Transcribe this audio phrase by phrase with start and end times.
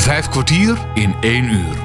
[0.00, 1.76] Vijf kwartier in één uur.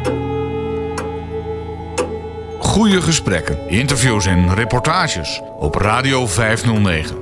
[2.60, 7.18] Goede gesprekken, interviews en reportages op Radio 509.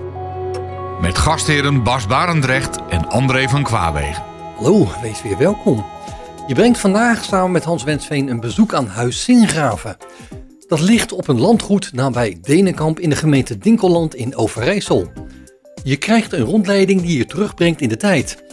[1.01, 4.23] Met gastheren Bas Barendrecht en André van Kwaabegen.
[4.55, 5.85] Hallo, wees weer welkom.
[6.47, 9.97] Je brengt vandaag samen met Hans Wensveen een bezoek aan Huis Singraven.
[10.67, 15.11] Dat ligt op een landgoed nabij Denenkamp in de gemeente Dinkelland in Overijssel.
[15.83, 18.43] Je krijgt een rondleiding die je terugbrengt in de tijd.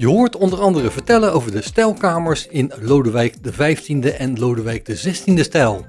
[0.00, 4.98] Je hoort onder andere vertellen over de stijlkamers in Lodewijk de 15e en Lodewijk de
[4.98, 5.86] 16e stijl.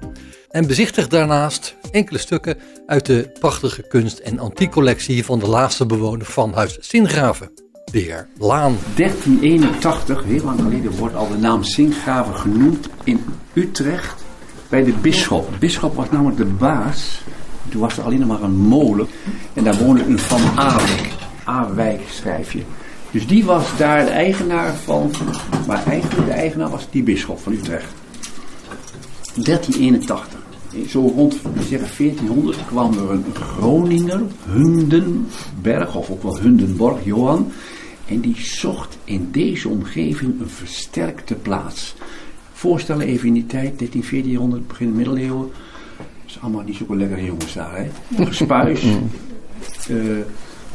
[0.50, 6.26] En bezichtig daarnaast enkele stukken uit de prachtige kunst- en antiekcollectie van de laatste bewoner
[6.26, 7.50] van Huis Singraven,
[7.84, 8.76] de heer Laan.
[8.94, 14.24] 1381, heel lang geleden, wordt al de naam Singraven genoemd in Utrecht
[14.68, 15.52] bij de bisschop.
[15.52, 17.22] De bisschop was namelijk de baas.
[17.68, 19.06] Toen was er alleen nog maar een molen.
[19.54, 21.12] En daar woonde een Van Awijk.
[21.44, 22.62] Awijk schrijf je.
[23.12, 25.10] Dus die was daar de eigenaar van.
[25.66, 27.92] Maar eigenlijk de eigenaar was die bisschop van Utrecht.
[29.34, 30.40] 1381.
[30.88, 37.52] Zo rond zeggen 1400 kwam er een Groninger, Hundenberg, of ook wel Hundenborg, Johan.
[38.06, 41.94] En die zocht in deze omgeving een versterkte plaats.
[42.52, 45.50] Voorstellen even in die tijd, 13, 1400, begin middeleeuwen.
[45.96, 47.88] Dat is allemaal niet zo lekkere jongens daar, hè.
[48.24, 48.84] Gespuis,
[49.90, 50.18] uh,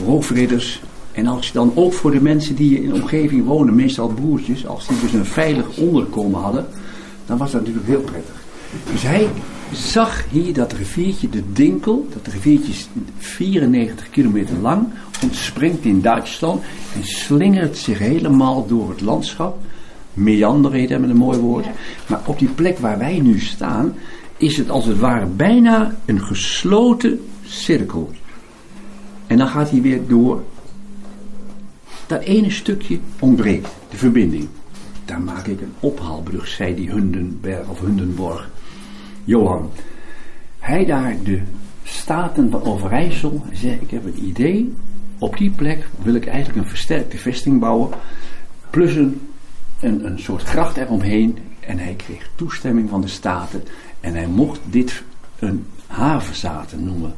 [0.05, 0.81] roofridders.
[1.17, 4.67] En als je dan ook voor de mensen die in de omgeving wonen, meestal broertjes,
[4.67, 6.65] als die dus een veilig onderkomen hadden,
[7.25, 8.35] dan was dat natuurlijk heel prettig.
[8.91, 9.27] Dus hij
[9.71, 12.87] zag hier dat riviertje, de Dinkel, dat riviertje is
[13.17, 14.87] 94 kilometer lang,
[15.23, 16.61] ontspringt in Duitsland
[16.95, 19.57] en slingert zich helemaal door het landschap.
[20.13, 21.67] Meander heet dat met een mooi woord.
[22.07, 23.95] Maar op die plek waar wij nu staan,
[24.37, 28.09] is het als het ware bijna een gesloten cirkel.
[29.27, 30.43] En dan gaat hij weer door.
[32.07, 34.47] Dat ene stukje ontbreekt, de verbinding.
[35.05, 38.49] Daar maak ik een ophaalbrug, zei die Hundenberg of Hundenborg.
[39.23, 39.69] Johan.
[40.59, 41.41] Hij daar de
[41.83, 44.73] staten van Overijssel zei: Ik heb een idee.
[45.19, 47.89] Op die plek wil ik eigenlijk een versterkte vesting bouwen.
[48.69, 49.21] Plus een,
[49.79, 51.37] een, een soort gracht eromheen.
[51.59, 53.63] En hij kreeg toestemming van de staten.
[53.99, 55.03] En hij mocht dit
[55.39, 57.13] een havenzaten noemen.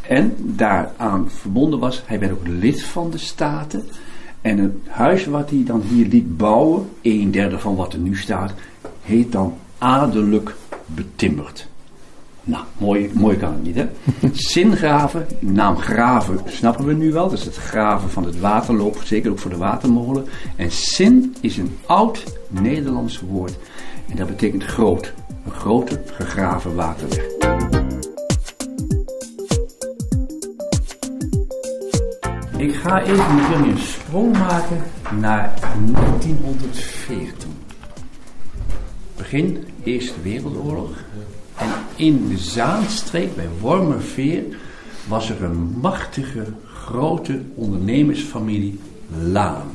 [0.00, 3.88] En daaraan verbonden was, hij werd ook lid van de staten.
[4.40, 8.16] En het huis wat hij dan hier liet bouwen, een derde van wat er nu
[8.16, 8.52] staat,
[9.02, 10.54] heet dan adellijk
[10.86, 11.68] betimmerd.
[12.48, 13.86] Nou, mooi, mooi kan het niet, hè?
[14.32, 17.28] Zingraven, naam graven snappen we nu wel.
[17.28, 20.26] Dat is het graven van het waterloop, zeker ook voor de watermolen.
[20.56, 23.56] En zin is een oud Nederlands woord.
[24.08, 25.12] En dat betekent groot.
[25.44, 27.24] Een grote gegraven waterweg.
[32.56, 34.82] Ik ga even een sprong maken
[35.20, 35.54] naar
[35.92, 37.50] 1914.
[39.16, 40.90] Begin Eerste Wereldoorlog.
[41.56, 44.44] En in de Zaanstreek bij Wormerveer
[45.08, 48.80] was er een machtige, grote ondernemersfamilie
[49.22, 49.70] Laan.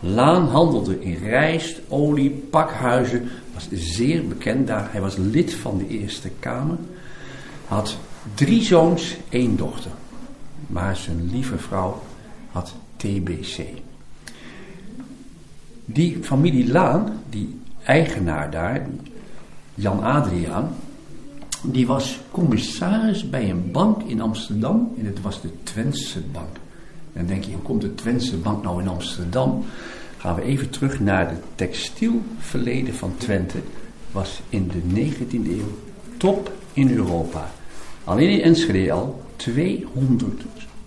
[0.00, 4.88] Laan handelde in rijst, olie, pakhuizen, was zeer bekend daar.
[4.92, 6.78] Hij was lid van de Eerste Kamer.
[7.66, 7.96] Had
[8.34, 9.90] drie zoons, één dochter.
[10.74, 12.02] Maar zijn lieve vrouw
[12.50, 13.58] had TBC.
[15.84, 18.86] Die familie Laan, die eigenaar daar,
[19.74, 20.74] Jan Adriaan,
[21.62, 26.56] die was commissaris bij een bank in Amsterdam en het was de Twentse Bank.
[27.12, 29.64] En dan denk je, hoe komt de Twentse Bank nou in Amsterdam?
[30.16, 33.58] Gaan we even terug naar het textielverleden van Twente.
[34.12, 35.78] Was in de 19e eeuw
[36.16, 37.50] top in Europa.
[38.04, 40.42] Alleen in Enschede al 200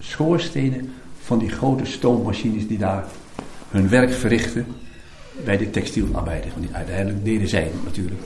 [0.08, 3.06] schoorstenen van die grote stoommachines die daar
[3.70, 4.66] hun werk verrichten
[5.46, 6.54] bij de textielarbeiders.
[6.54, 8.22] Want uiteindelijk deden zij het natuurlijk.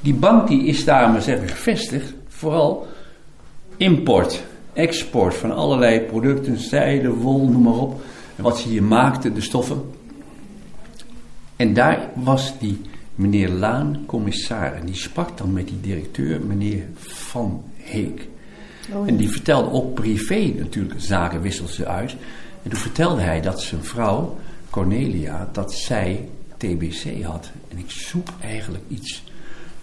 [0.00, 2.86] Die bank die is daar maar zeggen gevestigd, vooral
[3.76, 8.00] import, export van allerlei producten, zijde, wol, noem maar op.
[8.36, 9.82] Wat ze hier maakten, de stoffen.
[11.56, 12.80] En daar was die
[13.14, 14.80] meneer Laan commissaris.
[14.80, 18.28] En die sprak dan met die directeur, meneer Van Heek.
[18.90, 22.16] Oh, En die vertelde ook privé natuurlijk, zaken wisselden ze uit.
[22.62, 24.38] En toen vertelde hij dat zijn vrouw,
[24.70, 27.50] Cornelia, dat zij TBC had.
[27.68, 29.22] En ik zoek eigenlijk iets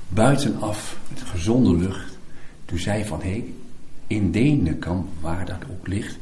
[0.08, 2.18] buitenaf, met gezonde lucht.
[2.66, 3.46] Toen zei Van Heek,
[4.08, 6.18] in Denenkamp, waar dat ook ligt,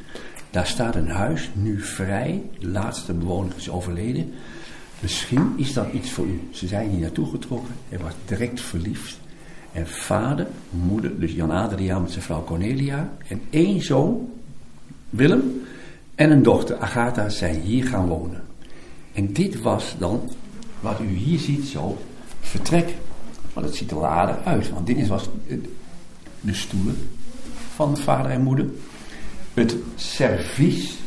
[0.49, 2.41] daar staat een huis, nu vrij.
[2.59, 4.33] De laatste bewoner is overleden.
[4.99, 6.47] Misschien is dat iets voor u.
[6.51, 7.73] Ze zijn hier naartoe getrokken.
[7.89, 9.19] Hij was direct verliefd.
[9.77, 13.11] En vader, moeder, dus Jan Adriaan met zijn vrouw Cornelia.
[13.27, 14.29] En één zoon,
[15.09, 15.61] Willem.
[16.15, 18.43] En een dochter, Agatha, zijn hier gaan wonen.
[19.13, 20.29] En dit was dan,
[20.79, 21.97] wat u hier ziet, zo
[22.39, 22.95] vertrek.
[23.53, 24.69] Want het ziet er wel aardig uit.
[24.69, 25.29] Want dit was
[26.41, 27.09] de stoelen
[27.75, 28.65] van vader en moeder.
[29.53, 30.97] Het servies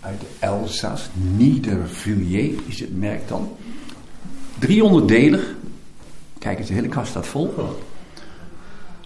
[0.00, 3.48] uit de Elsass, Niedervilliers is het merk dan.
[4.58, 5.54] 300-delig.
[6.38, 7.54] Kijk eens, de hele kast staat vol.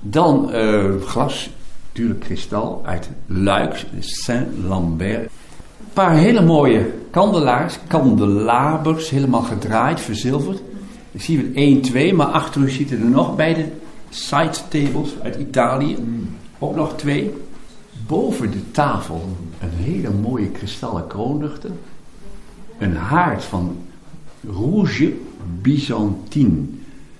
[0.06, 1.50] Dan uh, glas,
[1.88, 5.22] natuurlijk kristal, uit Luik, Saint-Lambert.
[5.24, 10.62] Een paar hele mooie kandelaars, kandelabers, helemaal gedraaid, verzilverd.
[11.12, 13.66] Dan zien we 1, 2, maar achter u ziet er nog bij de
[14.08, 15.96] side tables uit Italië.
[16.58, 17.34] Ook nog twee.
[18.06, 21.70] Boven de tafel een hele mooie kristallen kroonluchter.
[22.78, 23.76] Een haard van
[24.50, 25.12] rouge
[25.60, 26.62] byzantine.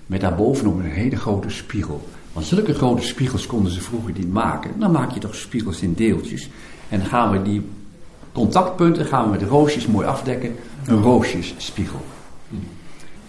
[0.06, 2.08] Met daarbovenop een hele grote spiegel.
[2.34, 4.70] Want zulke grote spiegels konden ze vroeger niet maken.
[4.78, 6.48] Dan maak je toch spiegels in deeltjes.
[6.88, 7.62] En dan gaan we die
[8.32, 10.54] contactpunten gaan we met roosjes mooi afdekken.
[10.86, 12.00] Een roosjesspiegel.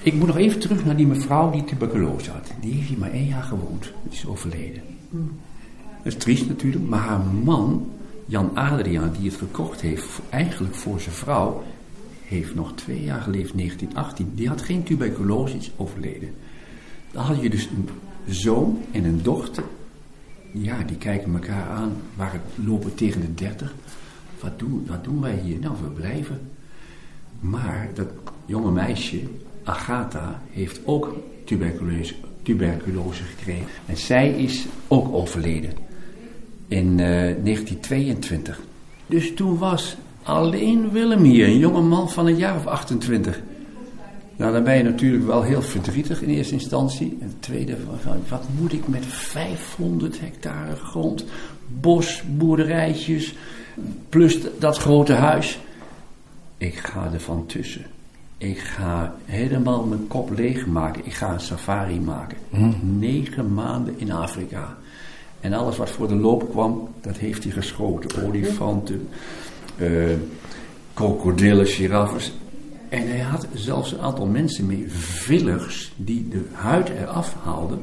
[0.02, 2.52] Ik moet nog even terug naar die mevrouw die tuberculose had.
[2.60, 3.92] Die heeft hier maar één jaar gewoond.
[4.04, 4.82] Die is overleden.
[5.10, 7.92] Dat is triest natuurlijk, maar haar man,
[8.26, 11.64] Jan Adriaan, die het gekocht heeft, eigenlijk voor zijn vrouw,
[12.24, 14.32] heeft nog twee jaar geleefd, 1918.
[14.36, 16.30] Die had geen tuberculose, is overleden.
[17.12, 17.90] Dan had je dus een
[18.28, 19.64] zoon en een dochter.
[20.52, 23.74] Ja, die kijken elkaar aan, waren lopen tegen de dertig.
[24.40, 25.60] Wat doen, wat doen wij hier?
[25.60, 26.40] Nou, we blijven.
[27.40, 28.08] Maar dat
[28.46, 29.22] jonge meisje,
[29.64, 31.16] Agatha, heeft ook
[32.44, 33.68] tuberculose, gekregen.
[33.86, 35.72] En zij is ook overleden
[36.68, 38.62] in uh, 1922.
[39.06, 43.42] Dus toen was alleen Willem hier, een jonge man van een jaar of 28.
[44.36, 47.18] Nou, dan ben je natuurlijk wel heel verdrietig in eerste instantie.
[47.22, 47.78] En tweede,
[48.30, 51.26] wat moet ik met 500 hectare grond,
[51.68, 53.36] bos, boerderijtjes,
[54.10, 55.60] plus dat grote huis?
[56.58, 57.86] Ik ga er van tussen.
[58.38, 61.06] Ik ga helemaal mijn kop leegmaken.
[61.06, 62.38] Ik ga een safari maken.
[62.50, 62.72] Hm.
[62.82, 64.78] Negen maanden in Afrika.
[65.40, 68.24] En alles wat voor de loop kwam, dat heeft hij geschoten.
[68.24, 69.08] Olifanten,
[69.78, 70.14] uh,
[70.94, 72.34] krokodillen, giraffes.
[72.96, 77.82] En hij had zelfs een aantal mensen mee, villers, die de huid eraf haalden.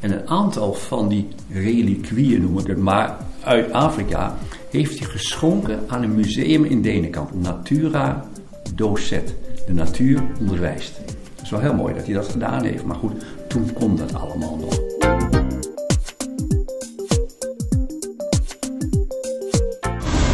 [0.00, 4.36] En een aantal van die reliquieën, noem ik het maar, uit Afrika,
[4.70, 7.34] heeft hij geschonken aan een museum in Denenkamp.
[7.34, 8.24] Natura
[8.74, 9.34] Docet.
[9.66, 10.96] De natuur onderwijst.
[10.96, 14.14] Het is wel heel mooi dat hij dat gedaan heeft, maar goed, toen kon dat
[14.14, 14.78] allemaal nog.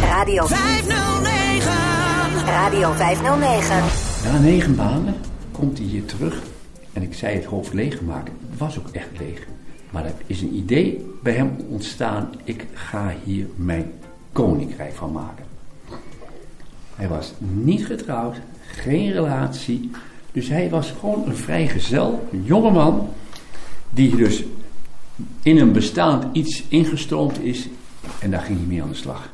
[0.01, 1.71] Radio 509.
[2.45, 4.06] Radio 509.
[4.27, 5.15] Na negen maanden
[5.51, 6.41] komt hij hier terug.
[6.93, 8.31] En ik zei het hoofd leeggemaakt.
[8.49, 9.47] Het was ook echt leeg.
[9.89, 12.29] Maar er is een idee bij hem ontstaan.
[12.43, 13.91] Ik ga hier mijn
[14.31, 15.45] koninkrijk van maken.
[16.95, 18.35] Hij was niet getrouwd,
[18.71, 19.91] geen relatie.
[20.31, 23.09] Dus hij was gewoon een vrijgezel, een jongeman.
[23.89, 24.43] Die dus
[25.41, 27.69] in een bestaand iets ingestroomd is.
[28.19, 29.29] En daar ging hij mee aan de slag.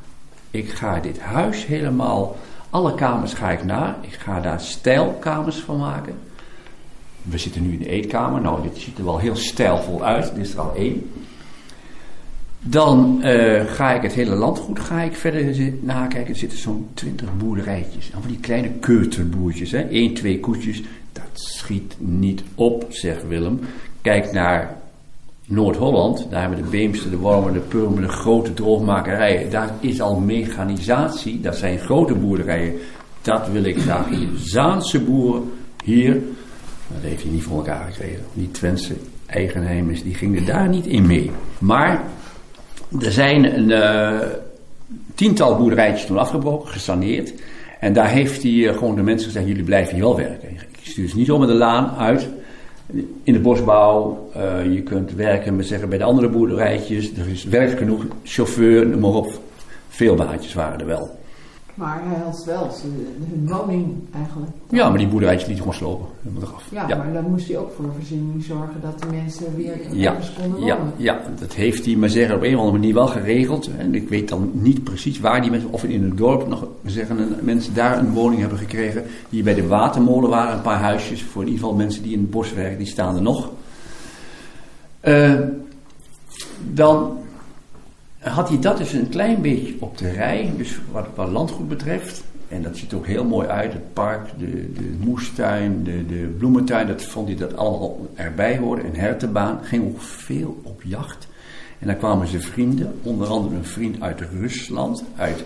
[0.51, 2.35] Ik ga dit huis helemaal,
[2.73, 3.97] alle kamers ga ik na.
[4.01, 6.15] Ik ga daar stijlkamers van maken.
[7.21, 8.41] We zitten nu in de eetkamer.
[8.41, 10.35] Nou, dit ziet er wel heel stijlvol uit.
[10.35, 11.11] Dit is er al één.
[12.59, 16.33] Dan uh, ga ik het hele landgoed ga ik verder nakijken.
[16.33, 18.11] Er zitten zo'n twintig boerderijtjes.
[18.11, 19.71] Allemaal die kleine keuterboertjes.
[19.71, 19.91] Hè.
[19.91, 20.83] Eén, twee koetjes.
[21.11, 23.59] Dat schiet niet op, zegt Willem.
[24.01, 24.77] Kijk naar
[25.47, 29.49] Noord-Holland, daar hebben we de Beemster, de Wormen, de Purmen, de grote droogmakerijen.
[29.49, 32.73] Daar is al mechanisatie, dat zijn grote boerderijen.
[33.21, 34.27] Dat wil ik graag hier.
[34.35, 35.51] Zaanse boeren
[35.83, 36.13] hier,
[36.87, 38.23] dat heeft hij niet voor elkaar gekregen.
[38.33, 38.93] Die Twentse
[39.25, 41.31] eigenheimers, die gingen daar niet in mee.
[41.59, 42.03] Maar
[42.99, 44.19] er zijn een uh,
[45.15, 47.33] tiental boerderijtjes toen afgebroken, gesaneerd.
[47.79, 50.49] En daar heeft hij uh, gewoon de mensen gezegd, jullie blijven hier wel werken.
[50.49, 52.29] Ik stuur ze niet om de laan uit
[53.23, 57.13] in de bosbouw, uh, je kunt werken met zeggen, bij de andere boerderijtjes.
[57.13, 59.39] Er is werk genoeg, chauffeur, noem maar op.
[59.89, 61.21] Veel baantjes waren er wel.
[61.73, 62.69] Maar hij had wel
[63.29, 64.51] hun woning eigenlijk.
[64.69, 66.07] Ja, maar die boerderijtjes liet gewoon slopen.
[66.71, 70.17] Ja, ja, maar dan moest hij ook voor voorziening zorgen dat de mensen weer ja,
[70.41, 70.65] konden wonen.
[70.67, 73.69] Ja, ja, dat heeft hij maar zeggen op een of andere manier wel geregeld.
[73.77, 77.35] En ik weet dan niet precies waar die mensen, of in het dorp nog zeggen,
[77.41, 79.03] mensen daar een woning hebben gekregen.
[79.29, 81.23] Die bij de watermolen waren, een paar huisjes.
[81.23, 83.49] Voor in ieder geval mensen die in het bos werken, die staan er nog.
[85.03, 85.39] Uh,
[86.73, 87.17] dan
[88.23, 92.23] had hij dat dus een klein beetje op de rij, dus wat, wat landgoed betreft.
[92.47, 96.35] En dat ziet er ook heel mooi uit, het park, de, de moestuin, de, de
[96.37, 98.85] bloementuin, dat vond hij dat allemaal erbij horen.
[98.85, 101.27] Een hertenbaan, ging ook veel op jacht.
[101.79, 105.43] En dan kwamen zijn vrienden, onder andere een vriend uit Rusland, uit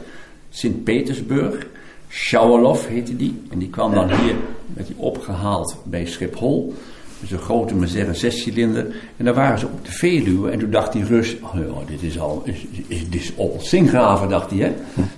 [0.50, 1.68] Sint-Petersburg.
[2.10, 3.42] Schauerlof heette die.
[3.50, 4.36] En die kwam dan hier,
[4.74, 6.74] werd hij opgehaald bij Schiphol.
[7.20, 8.96] Dus een grote, maar zeggen, zescilinder.
[9.18, 10.52] En daar waren ze op de Veluwe.
[10.52, 14.50] En toen dacht die Rus, oh dit is al, is, dit is al Singraven, dacht
[14.50, 14.74] hij hè.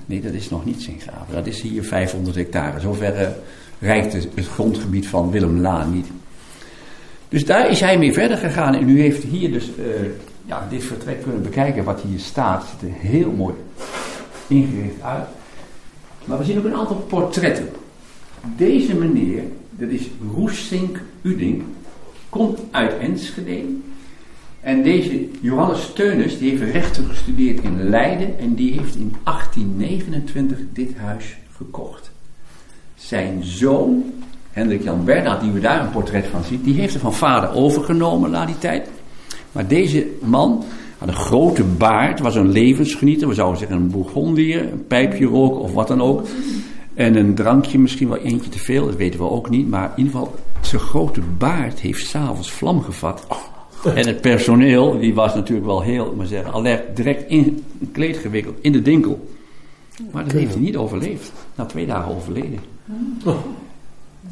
[0.06, 1.34] Nee, dat is nog niet Singraven.
[1.34, 2.80] Dat is hier 500 hectare.
[2.80, 3.28] Zover uh,
[3.80, 6.08] reikt het, grondgebied van Willem Laan niet.
[7.30, 8.76] Dus daar is hij mee verder gegaan.
[8.76, 9.86] En u heeft hier dus uh,
[10.46, 12.62] ja, dit vertrek kunnen bekijken wat hier staat.
[12.62, 13.54] Het ziet er heel mooi
[14.48, 15.28] ingericht uit.
[16.26, 17.70] Maar we zien ook een aantal portretten.
[18.58, 21.64] Deze meneer, dat is Roesink Uding,
[22.30, 23.64] komt uit Enschede.
[24.60, 30.58] En deze Johannes Teunis, die heeft rechten gestudeerd in Leiden en die heeft in 1829
[30.74, 32.12] dit huis gekocht.
[32.96, 34.04] Zijn zoon,
[34.52, 37.54] Hendrik Jan Bernhard, die we daar een portret van zien, die heeft er van vader
[37.54, 38.90] overgenomen na die tijd.
[39.52, 40.64] Maar deze man
[40.98, 45.62] had een grote baard, was een levensgenieter, we zouden zeggen een bourgondier, een pijpje roken
[45.62, 46.28] of wat dan ook.
[46.94, 49.70] En een drankje, misschien wel eentje te veel, dat weten we ook niet.
[49.70, 50.36] Maar in ieder geval,
[50.68, 53.28] zijn grote baard heeft s'avonds vlam gevat.
[53.84, 58.18] En het personeel, die was natuurlijk wel heel, maar zeggen, alert, direct in een kleed
[58.18, 59.30] gewikkeld in de dinkel.
[60.12, 61.32] Maar dat heeft hij niet overleefd.
[61.56, 62.60] Na twee dagen overleden.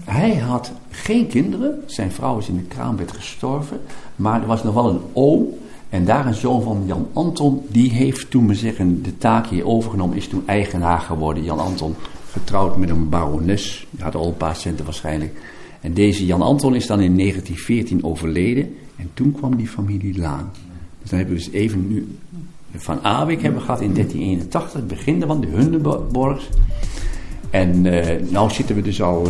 [0.04, 1.84] Hij had geen kinderen.
[1.86, 3.82] Zijn vrouw is in de kraambed gestorven.
[4.16, 5.48] Maar er was nog wel een oom.
[5.90, 7.66] En daar een zoon van Jan Anton.
[7.70, 10.18] Die heeft toen, we zeggen, de taak hier overgenomen.
[10.18, 11.44] Is toen eigenaar geworden.
[11.44, 11.96] Jan Anton
[12.32, 13.88] getrouwd met een barones.
[13.90, 15.40] Die had al een paar centen waarschijnlijk.
[15.82, 18.76] En deze Jan Anton is dan in 1914 overleden.
[18.96, 20.52] En toen kwam die familie Laan.
[21.02, 22.18] Dus dan hebben we dus even nu
[22.76, 24.74] van Awik hebben gehad in 1981.
[24.74, 26.50] Het begin van de Hundenborgs.
[27.50, 29.28] En uh, nou zitten we dus al uh,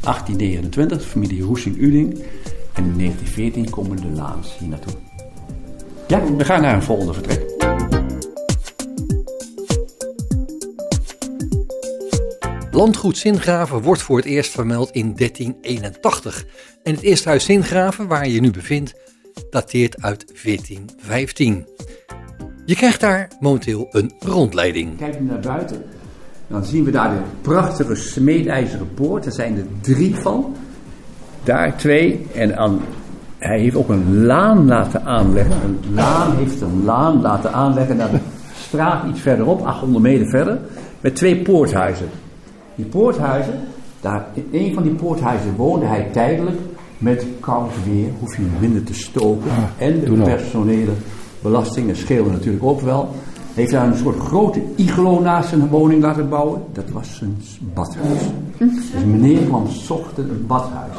[0.00, 2.12] 1829, de familie Roesing-Uding.
[2.72, 4.94] En in 1914 komen de Laans hier naartoe.
[6.08, 7.53] Ja, we gaan naar een volgende vertrek.
[12.74, 16.44] Landgoed Zingraven wordt voor het eerst vermeld in 1381.
[16.82, 18.94] En het eerste huis Zingraven, waar je nu bevindt,
[19.50, 21.66] dateert uit 1415.
[22.64, 24.96] Je krijgt daar momenteel een rondleiding.
[24.96, 25.84] Kijk naar buiten.
[26.46, 29.26] Dan zien we daar de prachtige smeedijzeren poort.
[29.26, 30.56] Er zijn er drie van.
[31.44, 32.26] Daar twee.
[32.34, 32.80] En aan,
[33.38, 35.62] hij heeft ook een laan laten aanleggen.
[35.62, 38.20] Een laan heeft een laan laten aanleggen naar de
[38.56, 40.60] straat iets verderop, 800 meter verder.
[41.00, 42.08] Met twee poorthuizen.
[42.74, 43.60] Die poorthuizen,
[44.00, 46.56] daar, in een van die poorthuizen woonde hij tijdelijk.
[46.98, 49.50] Met koud weer hoef je minder te stoken.
[49.50, 50.92] Ah, en de personele
[51.42, 53.08] belastingen scheelden natuurlijk ook wel.
[53.54, 56.62] Heeft daar een soort grote iglo naast zijn woning laten bouwen.
[56.72, 57.36] Dat was zijn
[57.74, 58.20] badhuis.
[58.58, 60.92] Dus meneer kwam ochtends een badhuis.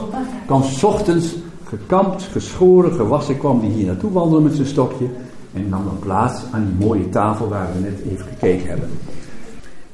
[0.45, 5.05] Kwam ochtends gekampt, geschoren, gewassen, kwam hij hier naartoe wandelen met zijn stokje.
[5.53, 8.89] En nam dan plaats aan die mooie tafel waar we net even gekeken hebben.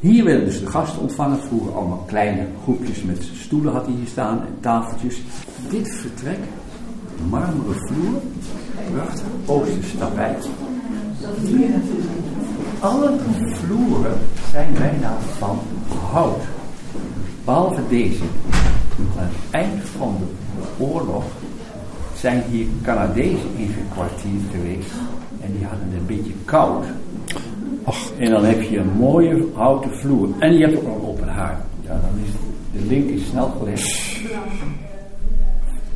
[0.01, 1.39] Hier werden dus de gasten ontvangen.
[1.39, 5.21] Vroeger allemaal kleine groepjes met stoelen had hij hier staan en tafeltjes.
[5.69, 6.39] Dit vertrek,
[7.29, 8.21] marmeren vloer,
[8.93, 10.49] prachtig Oosterse tapijt.
[12.79, 13.11] Alle
[13.53, 14.17] vloeren
[14.51, 15.59] zijn bijna van
[16.11, 16.43] hout.
[17.45, 18.23] Behalve deze.
[19.17, 21.23] Aan het eind van de oorlog
[22.15, 24.91] zijn hier Canadezen ingekwartierd geweest.
[25.41, 26.85] En die hadden het een beetje koud.
[27.83, 28.11] Ach.
[28.17, 30.29] En dan heb je een mooie houten vloer.
[30.39, 31.65] En je hebt ook nog open haar.
[31.81, 32.31] Ja, dan is
[32.73, 34.19] de link is snel gelegd.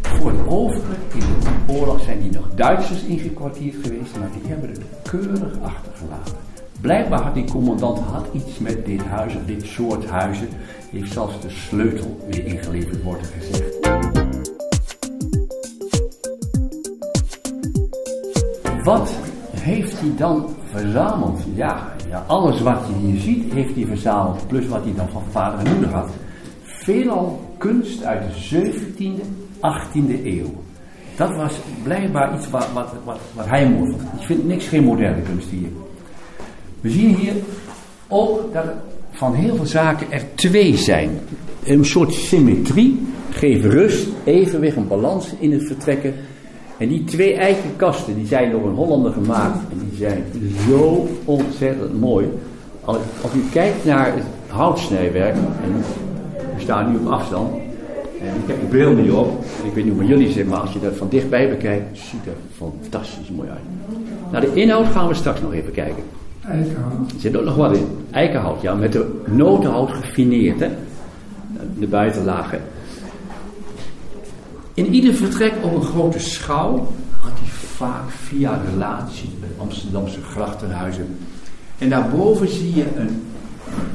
[0.01, 4.69] Voor het overige in de oorlog zijn die nog Duitsers ingekwartierd geweest, maar die hebben
[4.69, 6.35] het keurig achtergelaten.
[6.81, 10.47] Blijkbaar had die commandant had iets met dit huis of dit soort huizen.
[10.91, 13.89] Heeft zelfs de sleutel weer ingeleverd worden gezegd.
[18.83, 19.15] Wat
[19.51, 21.39] heeft hij dan verzameld?
[21.53, 24.47] Ja, ja, alles wat je hier ziet heeft hij verzameld.
[24.47, 26.09] Plus wat hij dan van vader en moeder had.
[26.63, 29.21] Veelal kunst uit de 17e,
[29.55, 30.53] 18e eeuw.
[31.15, 31.53] Dat was
[31.83, 33.91] blijkbaar iets wat, wat, wat, hij mooi.
[33.91, 35.69] Ik vind niks geen moderne kunst hier.
[36.81, 37.33] We zien hier
[38.07, 38.65] ook dat
[39.11, 41.19] van heel veel zaken er twee zijn.
[41.63, 46.13] Een soort symmetrie geeft rust, evenwicht en balans in het vertrekken.
[46.77, 49.57] En die twee eikenkasten die zijn door een Hollander gemaakt.
[49.71, 50.23] En die zijn
[50.69, 52.29] zo ontzettend mooi.
[52.81, 55.35] Als, als u kijkt naar het houtsnijwerk.
[55.35, 55.83] En
[56.55, 57.53] we staan nu op afstand.
[58.21, 59.43] En ik heb de bril niet op.
[59.61, 62.25] En ik weet niet hoe jullie zijn, maar als je dat van dichtbij bekijkt, ziet
[62.25, 63.59] er fantastisch mooi uit.
[64.31, 66.03] Naar de inhoud gaan we straks nog even kijken.
[66.49, 67.11] Eikenhout.
[67.11, 67.87] Er zit ook nog wat in.
[68.11, 70.69] Eikenhout, ja, met de notenhout gefineerd, hè.
[71.79, 72.59] De buitenlagen.
[74.75, 76.87] In ieder vertrek op een grote schouw
[77.19, 81.17] had hij vaak via relaties met Amsterdamse grachtenhuizen.
[81.77, 83.21] En daarboven zie je een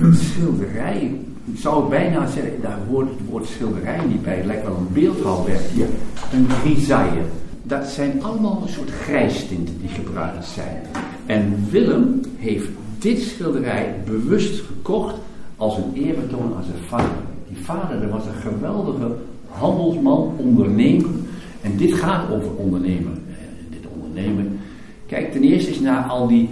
[0.00, 4.64] een schilderij, ik zou bijna zeggen, daar hoort het woord schilderij niet bij, het lijkt
[4.64, 5.86] wel een beeldhouwwerk hier,
[6.32, 7.22] een grisaille.
[7.62, 10.82] Dat zijn allemaal een soort grijstinten die gebruikt zijn.
[11.26, 12.68] En Willem heeft
[12.98, 15.14] dit schilderij bewust gekocht
[15.56, 17.22] als een eerbetoon aan zijn vader.
[17.48, 19.16] Die vader dat was een geweldige
[19.50, 21.10] handelsman, ondernemer.
[21.60, 23.22] En dit gaat over ondernemen.
[23.28, 23.34] Eh,
[23.70, 24.60] dit ondernemen.
[25.06, 26.48] Kijk, ten eerste is naar al die,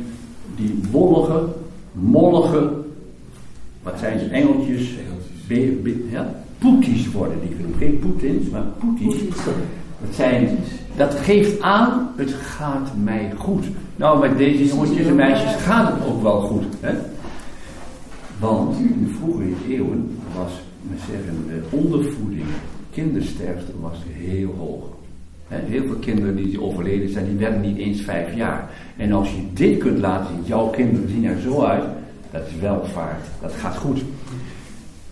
[0.56, 1.44] die wollige,
[1.92, 2.70] mollige,
[3.82, 4.94] wat zijn ze, engeltjes,
[5.46, 7.76] be, be, ja, poeties worden die genoemd.
[7.76, 9.20] Geen poetins, maar poeties.
[10.00, 10.58] Dat, zijn,
[10.96, 13.64] dat geeft aan, het gaat mij goed.
[13.96, 16.64] Nou, met deze jongetjes en meisjes gaat het ook wel goed.
[16.80, 16.94] Hè?
[18.38, 20.52] Want in de vroegere eeuwen was,
[20.82, 22.46] we zeggen, de ondervoeding,
[22.90, 24.84] kindersterfte was heel hoog.
[25.48, 28.70] Heel veel kinderen die overleden zijn, die werden niet eens vijf jaar.
[28.96, 31.84] En als je dit kunt laten zien, jouw kinderen zien er zo uit,
[32.30, 34.00] dat is welvaart, dat gaat goed.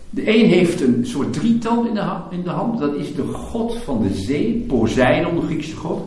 [0.09, 3.75] De een heeft een soort drietal in de, in de hand, dat is de god
[3.75, 6.01] van de zee, Poseidon, de Griekse god.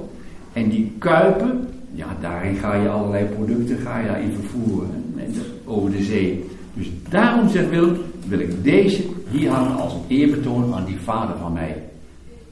[0.52, 5.14] En die kuipen, ja, daarin ga je allerlei producten ga je daarin vervoeren,
[5.64, 6.44] over de zee.
[6.74, 7.96] Dus daarom zegt Willem,
[8.28, 11.82] wil ik deze hier hangen als een eerbetoon aan die vader van mij.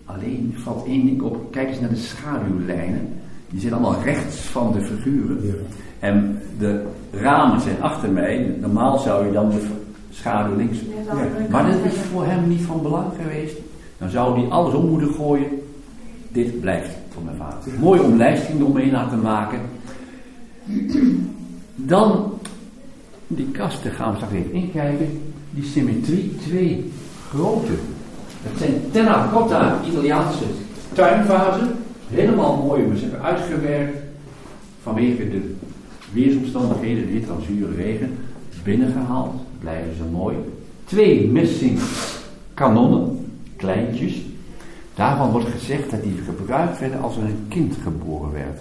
[0.05, 3.13] Alleen valt één ding op, kijk eens naar de schaduwlijnen.
[3.51, 5.67] Die zitten allemaal rechts van de figuren.
[5.99, 8.57] En de ramen zijn achter mij.
[8.61, 9.67] Normaal zou je dan de
[10.11, 10.79] schaduw links.
[11.51, 13.57] Maar dat is voor hem niet van belang geweest.
[13.99, 15.63] Dan zou hij alles om moeten gooien.
[16.29, 17.81] Dit blijft voor mijn vader.
[17.81, 19.61] Mooie omlijsting omheen laten maken.
[21.75, 22.33] Dan
[23.27, 25.28] die kasten gaan we straks even inkijken.
[25.59, 26.93] Die symmetrie, twee
[27.31, 27.73] grote.
[28.43, 30.45] Dat zijn terracotta Italiaanse
[30.93, 31.69] tuinvazen.
[32.09, 33.99] Helemaal mooi, we ze hebben uitgewerkt.
[34.83, 35.55] Vanwege de
[36.13, 38.19] weersomstandigheden, de en zure regen.
[38.63, 40.37] Binnengehaald, blijven ze mooi.
[40.85, 41.79] Twee missing
[42.55, 44.23] kanonnen, kleintjes.
[44.95, 48.59] Daarvan wordt gezegd dat die gebruikt werden als er een kind geboren werd.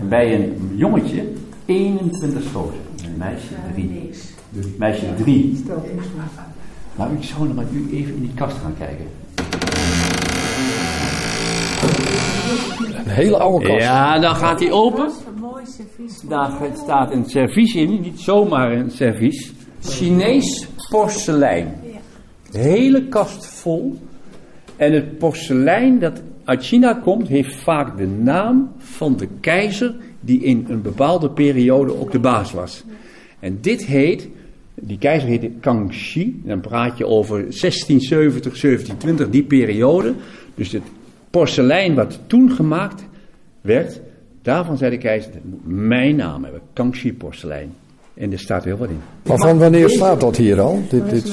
[0.00, 1.24] En bij een jongetje
[1.64, 2.80] 21 schoten.
[3.04, 4.10] Een meisje 3.
[4.78, 5.64] Meisje 3.
[6.96, 9.06] Nou, ik zou nog met u even in die kast gaan kijken.
[13.04, 13.80] Een hele oude kast.
[13.80, 15.10] Ja, dan gaat hij open.
[16.28, 19.52] Daar staat een servies in, niet zomaar een servies.
[19.80, 21.74] Chinees porselein.
[22.50, 23.98] hele kast vol.
[24.76, 30.42] En het porselein dat uit China komt, heeft vaak de naam van de keizer die
[30.42, 32.84] in een bepaalde periode ook de baas was.
[33.40, 34.28] En dit heet,
[34.80, 40.14] die keizer heette Kangxi, dan praat je over 1670, 1720, die periode.
[40.54, 40.82] Dus het
[41.30, 43.06] porselein wat toen gemaakt
[43.60, 44.00] werd,
[44.42, 47.72] daarvan zei de keizer, dat moet mijn naam hebben, Kangxi porselein.
[48.14, 49.00] En er staat heel wat in.
[49.26, 51.32] Maar van wanneer staat dat hier al, dit, dit,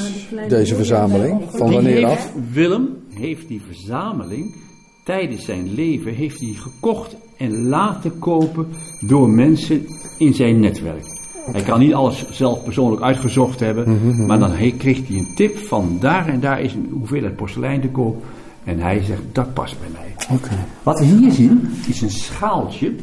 [0.49, 1.41] deze verzameling?
[1.49, 2.33] Van wanneer af?
[2.51, 4.55] Willem heeft die verzameling
[5.03, 8.67] tijdens zijn leven heeft hij gekocht en laten kopen
[9.07, 9.85] door mensen
[10.17, 11.12] in zijn netwerk.
[11.51, 14.25] Hij kan niet alles zelf persoonlijk uitgezocht hebben, Mhm, mhm.
[14.25, 17.87] maar dan kreeg hij een tip van daar en daar is een hoeveelheid porselein te
[17.87, 18.23] koop.
[18.63, 20.37] En hij zegt, dat past bij mij.
[20.37, 20.49] Oké.
[20.83, 22.93] Wat we hier zien, is een schaaltje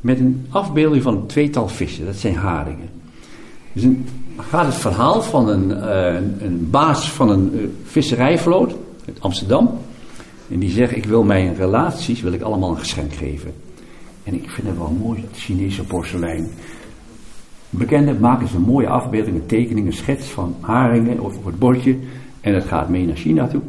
[0.00, 2.04] met een afbeelding van een tweetal vissen.
[2.06, 2.88] Dat zijn haringen.
[3.72, 8.74] Dus een, gaat het verhaal van een, eh, een, een baas van een eh, visserijvloot
[9.06, 9.78] uit Amsterdam.
[10.50, 13.52] En die zegt, ik wil mijn relaties wil ik allemaal een geschenk geven.
[14.22, 16.50] En ik vind het wel mooi, dat Chinese porselein.
[17.78, 21.58] Bekenden maken ze een mooie afbeelding, een tekening, een schets van haringen of op het
[21.58, 21.96] bordje.
[22.40, 23.60] En dat gaat mee naar China toe.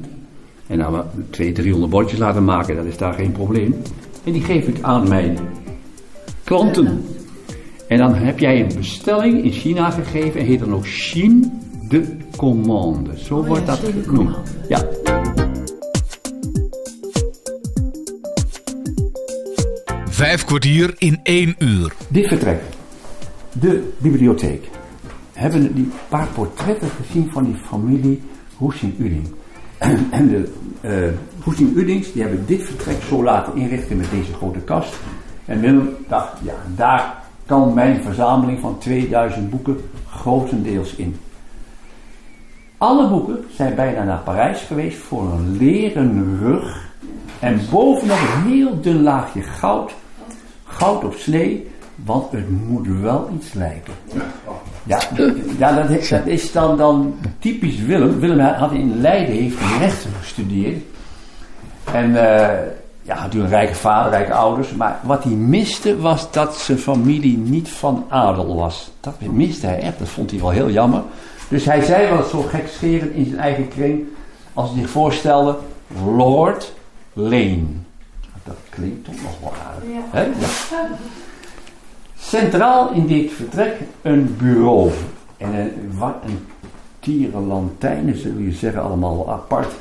[0.68, 3.76] En nou, we 200, 300 bordjes laten maken, dat is daar geen probleem.
[4.24, 5.38] En die geef ik aan mijn
[6.44, 7.06] klanten.
[7.88, 11.52] En dan heb jij een bestelling in China gegeven en heet dan ook Chine
[11.90, 13.12] de commande.
[13.18, 14.36] Zo wordt dat genoemd.
[14.68, 14.88] Ja.
[20.10, 21.94] Vijf kwartier in één uur.
[22.08, 22.62] Dit vertrek,
[23.60, 24.70] de bibliotheek,
[25.34, 28.22] hebben die paar portretten gezien van die familie
[28.58, 29.28] Hoesing-Uding.
[30.12, 30.94] En de eh
[31.44, 34.96] Hoesing-Udings die hebben dit vertrek zo laten inrichten met deze grote kast.
[35.46, 39.78] En Willem dacht, ja, daar kan mijn verzameling van 2000 boeken
[40.10, 41.16] grotendeels in.
[42.78, 46.90] Alle boeken zijn bijna naar Parijs geweest voor een leren rug.
[47.40, 49.92] En bovenop een heel dun laagje goud.
[50.64, 53.94] Goud op snee, want het moet wel iets lijken.
[54.84, 55.00] Ja,
[55.58, 58.20] ja dat, is, dat is dan, dan typisch Willem.
[58.20, 60.84] Willem had in Leiden heeft rechten gestudeerd.
[61.92, 62.68] En eh,
[63.02, 64.72] ja, had een rijke vader, rijke ouders.
[64.72, 68.92] Maar wat hij miste was dat zijn familie niet van adel was.
[69.00, 70.00] Dat miste hij echt.
[70.00, 71.02] Dat vond hij wel heel jammer.
[71.48, 74.04] Dus hij zei wel zo gekscherend in zijn eigen kring,
[74.54, 75.58] als hij zich voorstelde,
[76.06, 76.74] Lord
[77.14, 77.64] Lane.
[78.44, 79.90] Dat klinkt toch nog wel aardig.
[80.12, 80.24] Hè?
[80.24, 80.88] Ja.
[82.28, 84.92] Centraal in dit vertrek een bureau.
[85.38, 86.40] En een, wat een
[88.18, 89.74] zullen je zeggen, allemaal apart.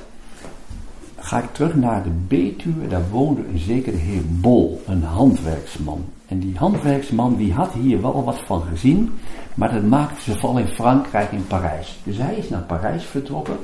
[1.17, 6.05] Ga ik terug naar de Betuwe, daar woonde een zekere heer Bol, een handwerksman.
[6.27, 9.13] En die handwerksman die had hier wel wat van gezien,
[9.55, 11.99] maar dat maakte ze vooral in Frankrijk, in Parijs.
[12.03, 13.57] Dus hij is naar Parijs vertrokken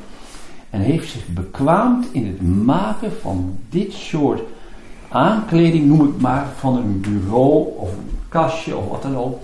[0.71, 4.41] en heeft zich bekwaamd in het maken van dit soort
[5.09, 9.41] aankleding, noem ik maar, van een bureau of een kastje of wat dan ook.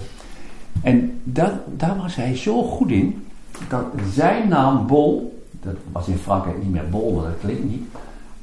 [0.82, 3.26] En dat, daar was hij zo goed in,
[3.68, 7.82] dat zijn naam Bol, dat was in Frankrijk niet meer Bol, dat klinkt niet,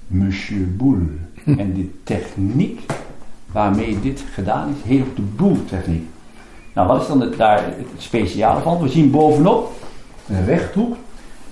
[0.07, 1.05] Monsieur Boule.
[1.45, 2.81] En de techniek
[3.51, 6.07] waarmee dit gedaan is, heet ook de Boule-techniek.
[6.73, 8.81] Nou, wat is dan het, daar het speciale van?
[8.81, 9.71] We zien bovenop
[10.27, 10.95] een rechthoek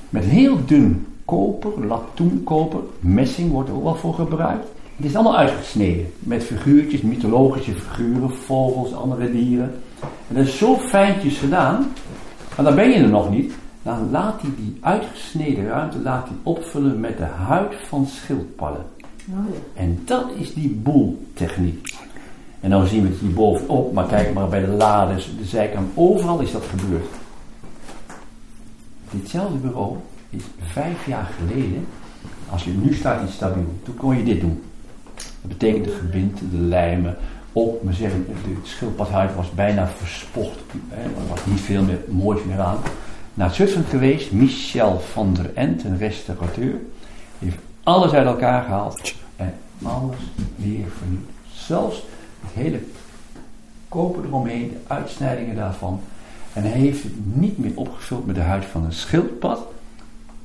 [0.10, 4.68] met heel dun koper, latoenkoper, messing wordt er ook wel voor gebruikt.
[5.02, 9.74] Het is allemaal uitgesneden met figuurtjes, mythologische figuren, vogels, andere dieren.
[10.00, 11.88] En dat is zo fijntjes gedaan,
[12.56, 13.54] maar dan ben je er nog niet.
[13.84, 18.86] Dan laat hij die uitgesneden ruimte laat hij opvullen met de huid van schildpadden.
[19.30, 21.96] Oh en dat is die boeltechniek.
[22.60, 25.92] En dan zien we het hier bovenop, maar kijk maar bij de lades, de zijkant,
[25.96, 27.10] overal is dat gebeurd.
[29.12, 29.96] Ditzelfde bureau
[30.30, 31.86] is vijf jaar geleden,
[32.50, 34.62] als je nu staat in stabiel, toen kon je dit doen.
[35.42, 37.18] Dat betekent de gebinten, de lijmen,
[37.54, 40.60] op, maar zeggen, de schildpadhuid was bijna verspocht.
[40.90, 42.78] Er was niet veel meer moois meer aan.
[43.34, 46.76] Naar Zutphen geweest, Michel van der Ent, een restaurateur,
[47.40, 50.16] heeft alles uit elkaar gehaald en alles
[50.56, 51.30] weer vernieuwd.
[51.54, 52.04] Zelfs
[52.40, 52.80] het hele
[53.90, 56.00] koper eromheen, de uitsnijdingen daarvan.
[56.54, 59.60] En hij heeft het niet meer opgevuld met de huid van een schildpad.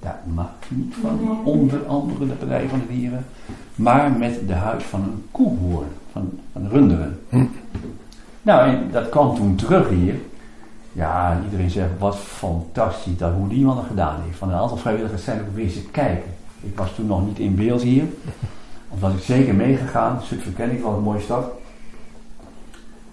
[0.00, 3.26] Daar hij niet van, onder andere de partij van de dieren.
[3.76, 7.20] Maar met de huid van een koehoorn, van, van runderen.
[7.28, 7.44] Hm.
[8.42, 10.14] Nou, en dat kwam toen terug hier.
[10.92, 14.38] Ja, iedereen zegt, wat fantastisch dat hoe die man dat gedaan heeft.
[14.38, 16.30] Van een aantal vrijwilligers zijn ook wezen kijken.
[16.60, 18.04] Ik was toen nog niet in beeld hier.
[18.88, 20.20] Of was ik zeker meegegaan.
[20.22, 21.46] Zutphen ken ik wel, een mooie stad.